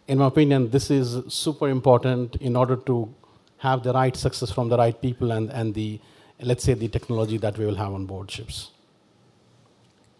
In 0.08 0.18
my 0.18 0.26
opinion, 0.26 0.72
this 0.72 0.90
is 0.90 1.22
super 1.32 1.70
important 1.70 2.36
in 2.38 2.56
order 2.56 2.76
to 2.76 3.14
have 3.58 3.84
the 3.84 3.94
right 3.94 4.16
success 4.16 4.52
from 4.52 4.68
the 4.68 4.76
right 4.76 5.00
people 5.00 5.32
and, 5.32 5.52
and 5.52 5.76
the 5.76 6.00
let's 6.42 6.64
say, 6.64 6.74
the 6.74 6.88
technology 6.88 7.38
that 7.38 7.58
we 7.58 7.66
will 7.66 7.76
have 7.76 7.94
on 7.94 8.06
board 8.06 8.32
ships. 8.32 8.72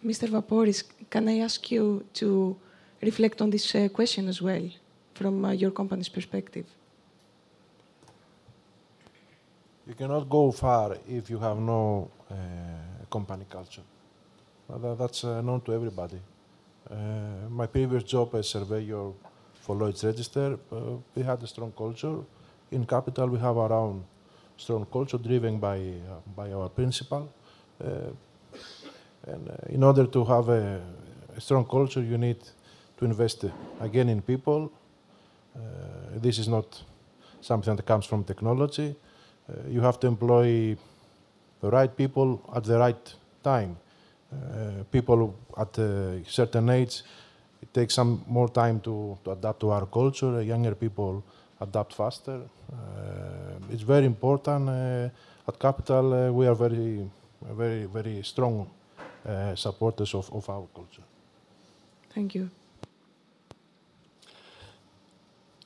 Mr. 0.04 0.28
Vaporis, 0.28 0.84
can 1.10 1.28
I 1.28 1.38
ask 1.40 1.70
you 1.70 2.04
to 2.14 2.56
reflect 3.02 3.40
on 3.42 3.50
this 3.50 3.74
uh, 3.74 3.88
question 3.88 4.28
as 4.28 4.40
well 4.40 4.68
from 5.14 5.44
uh, 5.44 5.52
your 5.52 5.70
company's 5.70 6.08
perspective? 6.08 6.66
You 9.86 9.94
cannot 9.94 10.28
go 10.28 10.52
far 10.52 10.96
if 11.08 11.28
you 11.28 11.38
have 11.38 11.58
no 11.58 12.10
uh, 12.30 12.34
company 13.10 13.44
culture. 13.50 13.82
That's 14.68 15.24
uh, 15.24 15.40
known 15.42 15.60
to 15.62 15.72
everybody. 15.74 16.20
Uh, 16.88 17.48
my 17.50 17.66
previous 17.66 18.04
job 18.04 18.34
as 18.34 18.48
surveyor 18.48 19.12
for 19.54 19.74
Lloyd's 19.74 20.04
Register, 20.04 20.58
uh, 20.72 20.76
we 21.14 21.22
had 21.22 21.42
a 21.42 21.46
strong 21.46 21.72
culture. 21.72 22.18
In 22.70 22.86
Capital, 22.86 23.28
we 23.28 23.38
have 23.38 23.56
around 23.56 24.04
strong 24.60 24.86
culture 24.86 25.18
driven 25.18 25.58
by, 25.58 25.78
uh, 25.78 26.20
by 26.36 26.52
our 26.52 26.68
principal. 26.68 27.32
Uh, 27.82 28.12
and 29.26 29.48
uh, 29.48 29.54
in 29.68 29.82
order 29.82 30.06
to 30.06 30.24
have 30.24 30.48
a, 30.48 30.80
a, 31.36 31.40
strong 31.40 31.64
culture, 31.64 32.02
you 32.02 32.18
need 32.18 32.38
to 32.98 33.04
invest 33.04 33.44
again 33.80 34.08
in 34.08 34.20
people. 34.22 34.70
this 36.22 36.38
is 36.38 36.48
not 36.48 36.84
something 37.40 37.76
that 37.76 37.86
comes 37.86 38.06
from 38.06 38.24
technology. 38.24 38.94
you 39.68 39.80
have 39.80 39.98
to 39.98 40.06
employ 40.06 40.76
the 41.60 41.70
right 41.70 41.96
people 41.96 42.40
at 42.54 42.64
the 42.64 42.78
right 42.78 43.14
time. 43.42 43.76
Uh, 44.32 44.84
people 44.90 45.34
at 45.56 45.78
a 45.78 46.22
certain 46.26 46.68
age, 46.70 47.02
it 47.62 47.72
takes 47.74 47.94
some 47.94 48.24
more 48.26 48.48
time 48.48 48.80
to, 48.80 49.18
to 49.24 49.32
adapt 49.32 49.60
to 49.60 49.70
our 49.70 49.86
culture. 49.86 50.42
Younger 50.42 50.74
people 50.74 51.24
adapt 51.60 51.94
faster. 51.94 52.40
Uh, 52.72 53.72
it's 53.72 53.82
very 53.82 54.06
important. 54.06 54.68
Uh, 54.68 55.08
at 55.48 55.58
Capital, 55.58 56.12
uh, 56.12 56.32
we 56.32 56.46
are 56.46 56.54
very, 56.54 57.10
very, 57.52 57.86
very 57.86 58.22
strong 58.22 58.70
supporters 59.54 60.14
of, 60.14 60.32
of 60.32 60.48
our 60.48 60.66
culture. 60.74 61.02
Thank 62.14 62.34
you. 62.34 62.50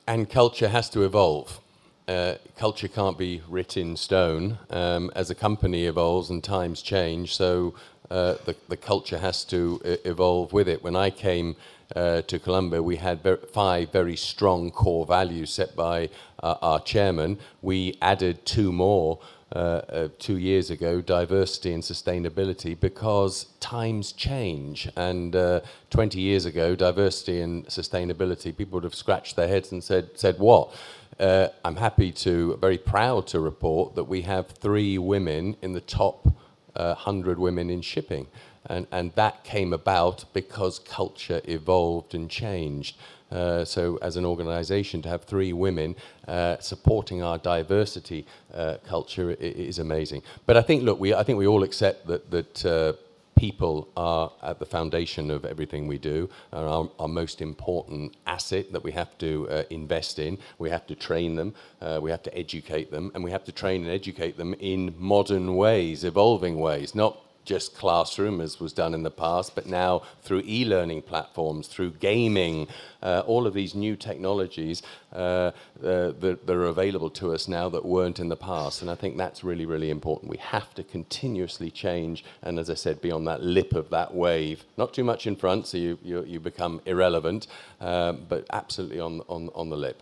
And 0.07 0.29
culture 0.29 0.67
has 0.67 0.89
to 0.89 1.03
evolve. 1.03 1.61
Uh, 2.07 2.35
culture 2.57 2.87
can't 2.87 3.17
be 3.17 3.41
written 3.49 3.91
in 3.91 3.97
stone. 3.97 4.57
Um, 4.69 5.09
as 5.15 5.29
a 5.29 5.35
company 5.35 5.85
evolves 5.85 6.29
and 6.29 6.43
times 6.43 6.81
change, 6.81 7.35
so 7.35 7.73
uh, 8.11 8.35
the, 8.45 8.55
the 8.67 8.77
culture 8.77 9.17
has 9.17 9.43
to 9.45 9.79
evolve 10.03 10.53
with 10.53 10.67
it. 10.67 10.83
When 10.83 10.95
I 10.95 11.09
came 11.09 11.55
uh, 11.95 12.21
to 12.21 12.39
Columbia, 12.39 12.81
we 12.81 12.95
had 12.95 13.21
ver 13.21 13.37
five 13.37 13.91
very 13.91 14.15
strong 14.15 14.71
core 14.71 15.05
values 15.05 15.51
set 15.51 15.75
by 15.75 16.09
uh, 16.41 16.55
our 16.61 16.79
chairman. 16.79 17.37
We 17.61 17.97
added 18.01 18.45
two 18.45 18.71
more 18.71 19.19
uh, 19.55 19.81
uh 19.89 20.07
two 20.17 20.37
years 20.37 20.71
ago 20.71 21.01
diversity 21.01 21.71
and 21.71 21.83
sustainability 21.83 22.77
because 22.79 23.45
times 23.59 24.11
change. 24.11 24.89
And 24.95 25.35
uh, 25.35 25.61
20 25.91 26.19
years 26.19 26.45
ago, 26.45 26.75
diversity 26.75 27.41
and 27.41 27.65
sustainability, 27.67 28.55
people 28.57 28.77
would 28.77 28.83
have 28.83 28.95
scratched 28.95 29.35
their 29.35 29.47
heads 29.47 29.71
and 29.71 29.83
said, 29.83 30.09
said 30.15 30.39
what? 30.39 30.73
Uh, 31.19 31.47
I'm 31.63 31.77
happy 31.77 32.11
to, 32.11 32.57
very 32.57 32.77
proud 32.77 33.27
to 33.27 33.39
report 33.39 33.95
that 33.95 34.03
we 34.03 34.21
have 34.23 34.47
three 34.47 34.97
women 34.97 35.55
in 35.61 35.73
the 35.73 35.81
top 35.81 36.27
100 36.73 37.39
women 37.39 37.69
in 37.69 37.81
shipping. 37.81 38.27
And, 38.67 38.87
and 38.91 39.11
that 39.15 39.43
came 39.43 39.73
about 39.73 40.25
because 40.33 40.79
culture 40.79 41.41
evolved 41.45 42.15
and 42.15 42.29
changed. 42.29 42.97
Uh, 43.31 43.65
so, 43.65 43.97
as 44.01 44.17
an 44.17 44.25
organization, 44.25 45.01
to 45.01 45.09
have 45.09 45.23
three 45.23 45.51
women 45.51 45.95
uh, 46.27 46.57
supporting 46.59 47.23
our 47.23 47.37
diversity 47.39 48.25
uh, 48.53 48.77
culture 48.85 49.31
is 49.31 49.79
amazing. 49.79 50.21
But 50.45 50.57
I 50.57 50.61
think, 50.61 50.83
look, 50.83 50.99
we, 50.99 51.13
I 51.13 51.23
think 51.23 51.39
we 51.39 51.47
all 51.47 51.63
accept 51.63 52.07
that, 52.07 52.29
that 52.29 52.65
uh, 52.65 52.93
people 53.35 53.89
are 53.97 54.31
at 54.43 54.59
the 54.59 54.65
foundation 54.65 55.29
of 55.29 55.43
everything 55.43 55.87
we 55.87 55.97
do, 55.97 56.29
are 56.53 56.67
our, 56.67 56.89
our 56.99 57.07
most 57.07 57.41
important 57.41 58.15
asset 58.25 58.71
that 58.71 58.83
we 58.83 58.91
have 58.91 59.17
to 59.17 59.47
uh, 59.49 59.63
invest 59.69 60.19
in. 60.19 60.37
We 60.57 60.69
have 60.69 60.87
to 60.87 60.95
train 60.95 61.35
them, 61.35 61.53
uh, 61.81 61.99
we 62.01 62.11
have 62.11 62.23
to 62.23 62.37
educate 62.37 62.91
them, 62.91 63.11
and 63.13 63.23
we 63.23 63.31
have 63.31 63.43
to 63.45 63.51
train 63.51 63.83
and 63.83 63.91
educate 63.91 64.37
them 64.37 64.53
in 64.59 64.95
modern 64.97 65.55
ways, 65.55 66.03
evolving 66.03 66.59
ways, 66.59 66.95
not 66.95 67.24
just 67.45 67.75
classroom 67.75 68.41
as 68.41 68.59
was 68.59 68.73
done 68.73 68.93
in 68.93 69.03
the 69.03 69.11
past, 69.11 69.55
but 69.55 69.65
now 69.67 70.01
through 70.23 70.41
e-learning 70.45 71.03
platforms, 71.03 71.67
through 71.67 71.91
gaming, 71.91 72.67
uh, 73.01 73.23
all 73.25 73.45
of 73.45 73.53
these 73.53 73.75
new 73.75 73.95
technologies 73.95 74.81
uh, 75.13 75.15
uh, 75.15 75.51
that, 75.79 76.45
that, 76.45 76.49
are 76.49 76.65
available 76.65 77.09
to 77.09 77.31
us 77.31 77.47
now 77.47 77.69
that 77.69 77.85
weren't 77.85 78.19
in 78.19 78.29
the 78.29 78.35
past. 78.35 78.81
And 78.81 78.89
I 78.89 78.95
think 78.95 79.15
that's 79.15 79.43
really, 79.43 79.65
really 79.65 79.91
important. 79.91 80.31
We 80.31 80.37
have 80.37 80.73
to 80.73 80.83
continuously 80.83 81.69
change, 81.69 82.25
and 82.41 82.59
as 82.59 82.69
I 82.69 82.73
said, 82.73 83.01
be 83.01 83.11
on 83.11 83.25
that 83.25 83.43
lip 83.43 83.73
of 83.73 83.89
that 83.91 84.13
wave. 84.13 84.65
Not 84.77 84.93
too 84.93 85.03
much 85.03 85.27
in 85.27 85.35
front, 85.35 85.67
so 85.67 85.77
you, 85.77 85.99
you, 86.03 86.23
you 86.25 86.39
become 86.39 86.81
irrelevant, 86.85 87.47
um, 87.79 88.25
but 88.27 88.45
absolutely 88.51 88.99
on, 88.99 89.21
on, 89.29 89.49
on 89.53 89.69
the 89.69 89.77
lip. 89.77 90.01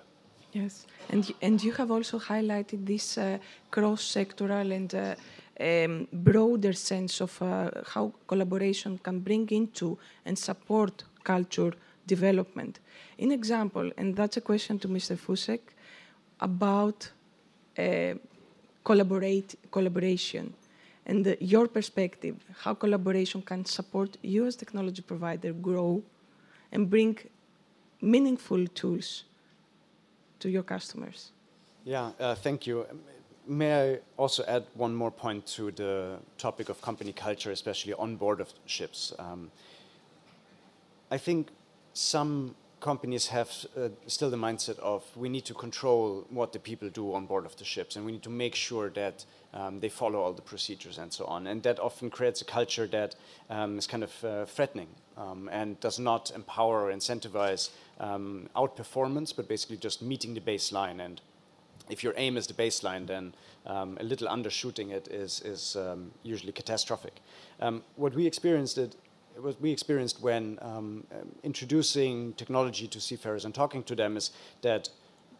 Yes, 0.53 0.85
and, 1.09 1.31
and 1.41 1.63
you 1.63 1.71
have 1.73 1.89
also 1.89 2.19
highlighted 2.19 2.85
this 2.85 3.17
uh, 3.17 3.39
cross-sectoral 3.71 4.71
and 4.71 4.93
uh, 4.93 5.15
um, 5.59 6.07
broader 6.11 6.73
sense 6.73 7.21
of 7.21 7.41
uh, 7.41 7.69
how 7.87 8.13
collaboration 8.27 8.97
can 8.97 9.19
bring 9.19 9.47
into 9.49 9.97
and 10.25 10.37
support 10.37 11.03
culture 11.23 11.73
development. 12.07 12.79
In 13.17 13.31
example, 13.31 13.91
and 13.97 14.15
that's 14.15 14.37
a 14.37 14.41
question 14.41 14.79
to 14.79 14.87
Mr. 14.87 15.17
Fussek 15.17 15.61
about 16.39 17.09
uh, 17.77 18.15
collaborate, 18.83 19.55
collaboration 19.71 20.53
and 21.05 21.27
uh, 21.27 21.35
your 21.39 21.67
perspective, 21.67 22.35
how 22.61 22.73
collaboration 22.73 23.41
can 23.41 23.65
support 23.65 24.17
you 24.21 24.45
as 24.45 24.55
technology 24.55 25.01
provider 25.01 25.53
grow 25.53 26.01
and 26.71 26.89
bring 26.89 27.17
meaningful 28.01 28.65
tools 28.67 29.23
to 30.39 30.49
your 30.49 30.63
customers. 30.63 31.31
Yeah, 31.85 32.11
uh, 32.19 32.35
thank 32.35 32.67
you 32.67 32.85
may 33.47 33.93
I 33.93 33.99
also 34.17 34.43
add 34.47 34.65
one 34.73 34.95
more 34.95 35.11
point 35.11 35.45
to 35.47 35.71
the 35.71 36.17
topic 36.37 36.69
of 36.69 36.81
company 36.81 37.13
culture, 37.13 37.51
especially 37.51 37.93
on 37.93 38.15
board 38.15 38.41
of 38.41 38.53
ships? 38.65 39.13
Um, 39.19 39.51
I 41.11 41.17
think 41.17 41.49
some 41.93 42.55
companies 42.79 43.27
have 43.27 43.49
uh, 43.77 43.87
still 44.07 44.29
the 44.29 44.37
mindset 44.37 44.77
of 44.79 45.03
we 45.15 45.29
need 45.29 45.45
to 45.45 45.53
control 45.53 46.25
what 46.29 46.51
the 46.51 46.59
people 46.59 46.89
do 46.89 47.13
on 47.13 47.25
board 47.25 47.45
of 47.45 47.55
the 47.55 47.63
ships, 47.63 47.95
and 47.95 48.05
we 48.05 48.11
need 48.11 48.23
to 48.23 48.29
make 48.29 48.55
sure 48.55 48.89
that 48.89 49.25
um, 49.53 49.79
they 49.79 49.89
follow 49.89 50.19
all 50.19 50.33
the 50.33 50.41
procedures 50.41 50.97
and 50.97 51.11
so 51.13 51.23
on. 51.25 51.47
And 51.47 51.63
that 51.63 51.79
often 51.79 52.09
creates 52.09 52.41
a 52.41 52.45
culture 52.45 52.87
that 52.87 53.15
um, 53.49 53.77
is 53.77 53.87
kind 53.87 54.03
of 54.03 54.25
uh, 54.25 54.45
threatening 54.45 54.89
um, 55.17 55.49
and 55.51 55.79
does 55.79 55.97
not 55.97 56.31
empower 56.35 56.85
or 56.85 56.91
incentivize 56.91 57.69
um, 57.99 58.49
outperformance, 58.55 59.33
but 59.35 59.47
basically 59.47 59.77
just 59.77 60.01
meeting 60.01 60.33
the 60.33 60.41
baseline. 60.41 60.99
And 60.99 61.21
if 61.89 62.03
your 62.03 62.13
aim 62.17 62.37
is 62.37 62.47
the 62.47 62.53
baseline, 62.53 63.07
then 63.07 63.33
um, 63.65 63.97
a 63.99 64.03
little 64.03 64.27
undershooting 64.27 64.91
it 64.91 65.07
is, 65.07 65.41
is 65.41 65.75
um, 65.75 66.11
usually 66.23 66.51
catastrophic. 66.51 67.21
what 67.95 68.13
we 68.13 68.25
experienced 68.25 68.77
it 68.77 68.95
what 69.37 69.59
we 69.61 69.71
experienced 69.71 70.21
when 70.21 70.59
um, 70.61 71.03
introducing 71.43 72.33
technology 72.33 72.87
to 72.87 73.01
seafarers 73.01 73.45
and 73.45 73.53
talking 73.53 73.83
to 73.83 73.95
them 73.95 74.17
is 74.17 74.31
that 74.61 74.89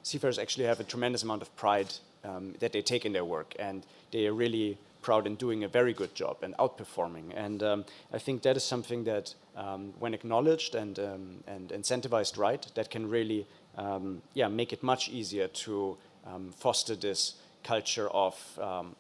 seafarers 0.02 0.40
actually 0.40 0.66
have 0.66 0.80
a 0.80 0.84
tremendous 0.84 1.24
amount 1.24 1.42
of 1.42 1.56
pride 1.56 1.94
um, 2.24 2.54
that 2.60 2.72
they 2.72 2.82
take 2.82 3.06
in 3.06 3.14
their 3.14 3.26
work, 3.26 3.54
and 3.60 3.86
they 4.12 4.28
are 4.28 4.34
really 4.34 4.78
proud 5.02 5.28
in 5.28 5.36
doing 5.36 5.64
a 5.64 5.68
very 5.68 5.94
good 5.94 6.16
job 6.16 6.38
and 6.42 6.56
outperforming. 6.58 7.34
And 7.36 7.62
um, 7.62 7.86
I 8.14 8.20
think 8.20 8.42
that 8.44 8.56
is 8.56 8.64
something 8.64 9.04
that, 9.04 9.36
um, 9.56 9.94
when 10.00 10.14
acknowledged 10.14 10.76
and, 10.76 10.98
um, 10.98 11.44
and 11.46 11.70
incentivized 11.70 12.38
right, 12.38 12.66
that 12.76 12.90
can 12.90 13.10
really 13.10 13.46
um, 13.78 14.22
yeah, 14.34 14.48
make 14.48 14.72
it 14.72 14.82
much 14.82 15.10
easier 15.10 15.48
to 15.50 15.98
um, 16.28 16.52
foster 16.52 16.96
this 16.96 17.36
culture 17.64 18.10
of 18.10 18.36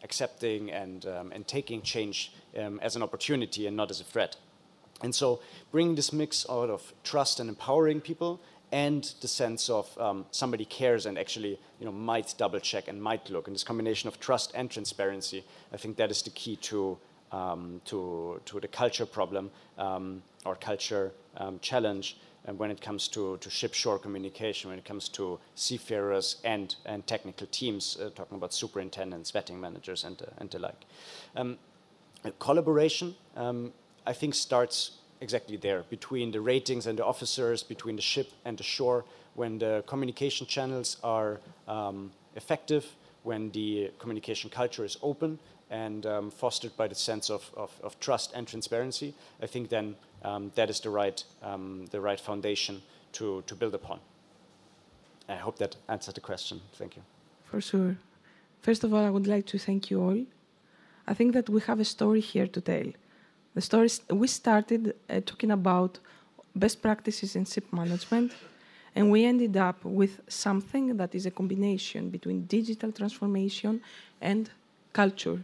accepting 0.03 0.71
and, 0.71 1.05
and 1.05 1.47
taking 1.47 1.82
change 1.82 2.32
as 2.82 2.95
an 2.95 3.03
opportunity 3.03 3.67
and 3.67 3.76
not 3.76 3.91
as 3.91 3.99
a 3.99 4.03
threat. 4.03 4.38
And 5.01 5.13
so 5.13 5.41
bringing 5.71 5.95
this 5.95 6.13
mix 6.13 6.45
out 6.49 6.69
of 6.69 6.93
trust 7.03 7.39
and 7.39 7.49
empowering 7.49 7.99
people 7.99 8.39
and 8.71 9.13
the 9.21 9.28
sense 9.28 9.69
of 9.69 9.95
um, 9.99 10.26
somebody 10.32 10.65
cares 10.65 11.05
and 11.05 11.19
actually 11.19 11.59
you 11.80 11.86
know, 11.86 11.91
might 11.91 12.34
double 12.38 12.59
check 12.59 12.88
and 12.88 13.01
might 13.01 13.30
look. 13.30 13.47
And 13.47 13.53
this 13.55 13.63
combination 13.63 14.07
of 14.07 14.19
trust 14.19 14.51
and 14.55 14.71
transparency, 14.71 15.43
I 15.71 15.78
think 15.78 15.97
that 15.97 16.09
is 16.09 16.24
the 16.24 16.32
key 16.32 16.55
to, 16.55 16.97
um, 17.34 17.81
to, 17.86 18.39
to 18.45 18.59
the 18.59 18.67
culture 18.67 19.05
problem 19.05 19.51
um, 19.77 20.21
or 20.45 20.55
culture 20.55 21.11
um, 21.38 21.59
challenge 21.59 22.17
and 22.45 22.59
when 22.59 22.71
it 22.71 22.81
comes 22.81 23.07
to, 23.07 23.38
to 23.38 23.49
ship-shore 23.49 23.97
communication, 23.99 24.69
when 24.69 24.77
it 24.77 24.86
comes 24.86 25.07
to 25.09 25.39
seafarers 25.55 26.38
and, 26.43 26.75
and 26.86 27.07
technical 27.07 27.47
teams, 27.47 27.97
uh, 27.97 28.09
talking 28.09 28.38
about 28.38 28.53
superintendents, 28.53 29.31
vetting 29.31 29.59
managers, 29.59 30.03
and, 30.03 30.21
uh, 30.21 30.25
and 30.39 30.49
the 30.51 30.59
like. 30.59 30.86
Um, 31.36 31.57
collaboration, 32.39 33.15
um, 33.38 33.71
I 34.05 34.13
think, 34.13 34.36
starts 34.36 34.91
exactly 35.21 35.55
there 35.55 35.84
between 35.89 36.31
the 36.31 36.41
ratings 36.41 36.86
and 36.86 36.99
the 36.99 37.05
officers, 37.05 37.63
between 37.63 37.95
the 37.95 38.01
ship 38.01 38.31
and 38.43 38.57
the 38.57 38.63
shore, 38.63 39.05
when 39.36 39.57
the 39.57 39.84
communication 39.88 40.45
channels 40.45 40.97
are 41.01 41.39
um, 41.69 42.11
effective, 42.36 42.86
when 43.23 43.51
the 43.51 43.89
communication 43.99 44.49
culture 44.49 44.84
is 44.84 44.97
open 45.01 45.39
and 45.70 46.05
um, 46.05 46.32
fostered 46.32 46.76
by 46.78 46.88
the 46.88 46.95
sense 46.95 47.30
of, 47.30 47.49
of, 47.55 47.72
of, 47.84 47.99
trust 47.99 48.32
and 48.36 48.47
transparency, 48.47 49.14
I 49.41 49.47
think 49.47 49.70
then 49.70 49.95
um, 50.24 50.51
that 50.55 50.70
is 50.70 50.80
the 50.80 50.89
right, 50.89 51.24
um, 51.41 51.86
the 51.91 51.99
right 51.99 52.20
foundation 52.20 52.82
to, 53.14 53.43
to 53.47 53.55
build 53.55 53.74
upon. 53.74 53.99
I 55.28 55.36
hope 55.36 55.57
that 55.59 55.76
answered 55.88 56.16
the 56.16 56.22
question. 56.22 56.61
Thank 56.74 56.95
you. 56.95 57.01
For 57.45 57.61
sure. 57.61 57.97
First 58.61 58.84
of 58.84 58.93
all, 58.93 59.03
I 59.03 59.09
would 59.09 59.28
like 59.28 59.45
to 59.47 59.57
thank 59.57 59.89
you 59.89 60.01
all. 60.01 60.26
I 61.07 61.14
think 61.14 61.34
that 61.34 61.49
we 61.49 61.61
have 61.61 61.80
a 61.80 61.86
story 61.86 62.22
here 62.22 62.47
to 62.47 62.61
tell. 62.61 62.86
The 63.55 63.61
story 63.61 63.89
we 64.09 64.28
started 64.28 64.95
uh, 65.09 65.20
talking 65.26 65.51
about 65.51 65.99
best 66.55 66.82
practices 66.82 67.36
in 67.36 67.45
ship 67.45 67.72
management, 67.72 68.34
and 68.95 69.11
we 69.11 69.26
ended 69.26 69.57
up 69.57 69.84
with 69.84 70.22
something 70.28 70.97
that 70.97 71.14
is 71.16 71.26
a 71.26 71.32
combination 71.32 72.09
between 72.09 72.45
digital 72.45 72.91
transformation 72.91 73.82
and 74.22 74.49
culture, 74.93 75.43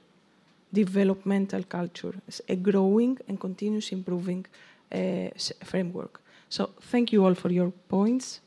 developmental 0.72 1.64
culture, 1.64 2.14
a 2.48 2.56
growing 2.56 3.18
and 3.28 3.40
continuous 3.40 3.92
improving 3.92 4.46
uh, 4.92 5.30
framework. 5.64 6.22
So 6.50 6.72
thank 6.82 7.12
you 7.12 7.26
all 7.26 7.36
for 7.36 7.52
your 7.52 7.72
points. 7.88 8.42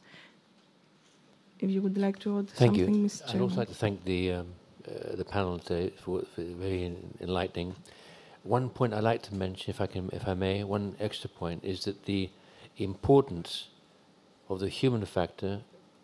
If 1.61 1.71
you 1.71 1.81
would 1.83 1.99
like 1.99 2.19
to 2.21 2.41
add 2.41 2.51
thank 2.51 2.77
something, 2.77 2.95
you. 2.95 3.07
Mr. 3.07 3.35
I'd 3.35 3.41
also 3.41 3.57
like 3.57 3.69
to 3.69 3.75
thank 3.75 4.05
the 4.05 4.33
um, 4.33 4.47
uh, 4.89 5.15
the 5.15 5.25
panel 5.25 5.59
today 5.59 5.93
for, 5.97 6.23
for 6.35 6.43
very 6.43 6.93
enlightening. 7.21 7.77
One 8.43 8.69
point 8.69 8.93
I'd 8.93 9.05
like 9.05 9.23
to 9.23 9.35
mention, 9.35 9.71
if 9.71 9.81
I 9.81 9.87
can, 9.87 10.11
if 10.13 10.27
I 10.27 10.35
may, 10.35 10.65
one 10.65 10.97
extra 10.99 11.31
point 11.31 11.63
is 11.65 11.85
that 11.85 12.05
the 12.05 12.31
importance 12.79 13.69
of 14.49 14.59
the 14.59 14.69
human 14.69 15.05
factor 15.05 15.61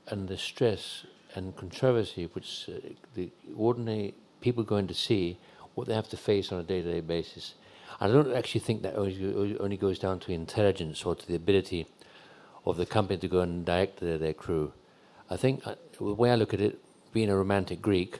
and 0.06 0.28
the 0.28 0.36
stress 0.36 1.04
and 1.34 1.56
controversy 1.56 2.28
which 2.32 2.68
uh, 2.68 2.78
the 3.14 3.30
ordinary 3.56 4.14
people 4.40 4.62
going 4.62 4.86
to 4.86 4.94
see 4.94 5.38
what 5.78 5.86
they 5.86 5.94
have 5.94 6.08
to 6.08 6.16
face 6.16 6.50
on 6.50 6.58
a 6.58 6.64
day-to-day 6.64 7.00
basis. 7.00 7.54
I 8.00 8.08
don't 8.08 8.34
actually 8.34 8.60
think 8.62 8.82
that 8.82 8.96
only 8.96 9.76
goes 9.76 9.98
down 9.98 10.18
to 10.20 10.32
intelligence 10.32 11.04
or 11.04 11.14
to 11.14 11.26
the 11.26 11.36
ability 11.36 11.86
of 12.66 12.76
the 12.76 12.84
company 12.84 13.18
to 13.20 13.28
go 13.28 13.40
and 13.40 13.64
direct 13.64 14.00
their, 14.00 14.18
their 14.18 14.34
crew. 14.34 14.72
I 15.30 15.36
think 15.36 15.64
uh, 15.64 15.76
the 15.96 16.14
way 16.14 16.32
I 16.32 16.34
look 16.34 16.52
at 16.52 16.60
it, 16.60 16.80
being 17.12 17.30
a 17.30 17.36
romantic 17.36 17.80
Greek, 17.80 18.18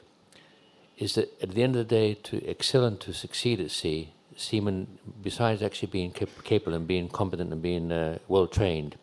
is 0.97 1.17
that 1.17 1.29
at 1.43 1.51
the 1.51 1.63
end 1.65 1.75
of 1.75 1.89
the 1.89 1.95
day, 1.95 2.15
to 2.15 2.37
excel 2.49 2.85
and 2.85 2.99
to 3.01 3.13
succeed 3.13 3.61
at 3.61 3.73
sea, 3.73 4.15
seamen, 4.37 4.99
besides 5.21 5.61
actually 5.61 5.91
being 5.91 6.13
cap 6.13 6.29
capable 6.45 6.75
and 6.75 6.87
being 6.87 7.09
competent 7.09 7.53
and 7.53 7.61
being 7.61 7.91
uh, 7.91 8.19
well 8.29 8.47
trained, 8.47 8.97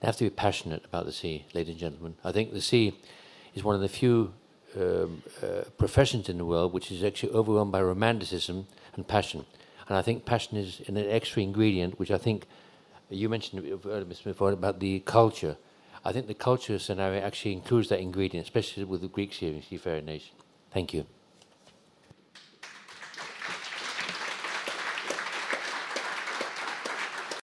they 0.00 0.06
have 0.06 0.16
to 0.16 0.24
be 0.24 0.30
passionate 0.30 0.84
about 0.86 1.04
the 1.04 1.12
sea, 1.12 1.44
ladies 1.52 1.72
and 1.72 1.80
gentlemen. 1.80 2.14
I 2.24 2.32
think 2.32 2.52
the 2.52 2.62
sea 2.62 2.98
is 3.54 3.62
one 3.62 3.74
of 3.74 3.82
the 3.82 3.88
few 3.88 4.32
um, 4.76 5.22
uh, 5.42 5.62
professions 5.78 6.28
in 6.28 6.38
the 6.38 6.44
world 6.44 6.72
which 6.72 6.90
is 6.90 7.02
actually 7.02 7.32
overwhelmed 7.32 7.72
by 7.72 7.82
romanticism 7.82 8.66
and 8.94 9.06
passion. 9.06 9.44
And 9.88 9.96
I 9.96 10.02
think 10.02 10.24
passion 10.24 10.56
is 10.56 10.80
an 10.86 10.96
extra 10.96 11.42
ingredient, 11.42 11.98
which 11.98 12.10
I 12.10 12.18
think 12.18 12.46
you 13.10 13.28
mentioned 13.28 13.62
earlier, 13.64 14.04
Mr. 14.04 14.22
Smith, 14.22 14.40
about 14.40 14.80
the 14.80 15.00
culture. 15.00 15.56
I 16.04 16.12
think 16.12 16.26
the 16.26 16.34
culture 16.34 16.78
scenario 16.78 17.20
actually 17.20 17.52
includes 17.52 17.88
that 17.88 18.00
ingredient, 18.00 18.46
especially 18.46 18.84
with 18.84 19.00
the 19.00 19.08
Greek 19.08 19.32
seafaring 19.32 20.04
nation. 20.04 20.34
Thank 20.70 20.92
you. 20.92 21.06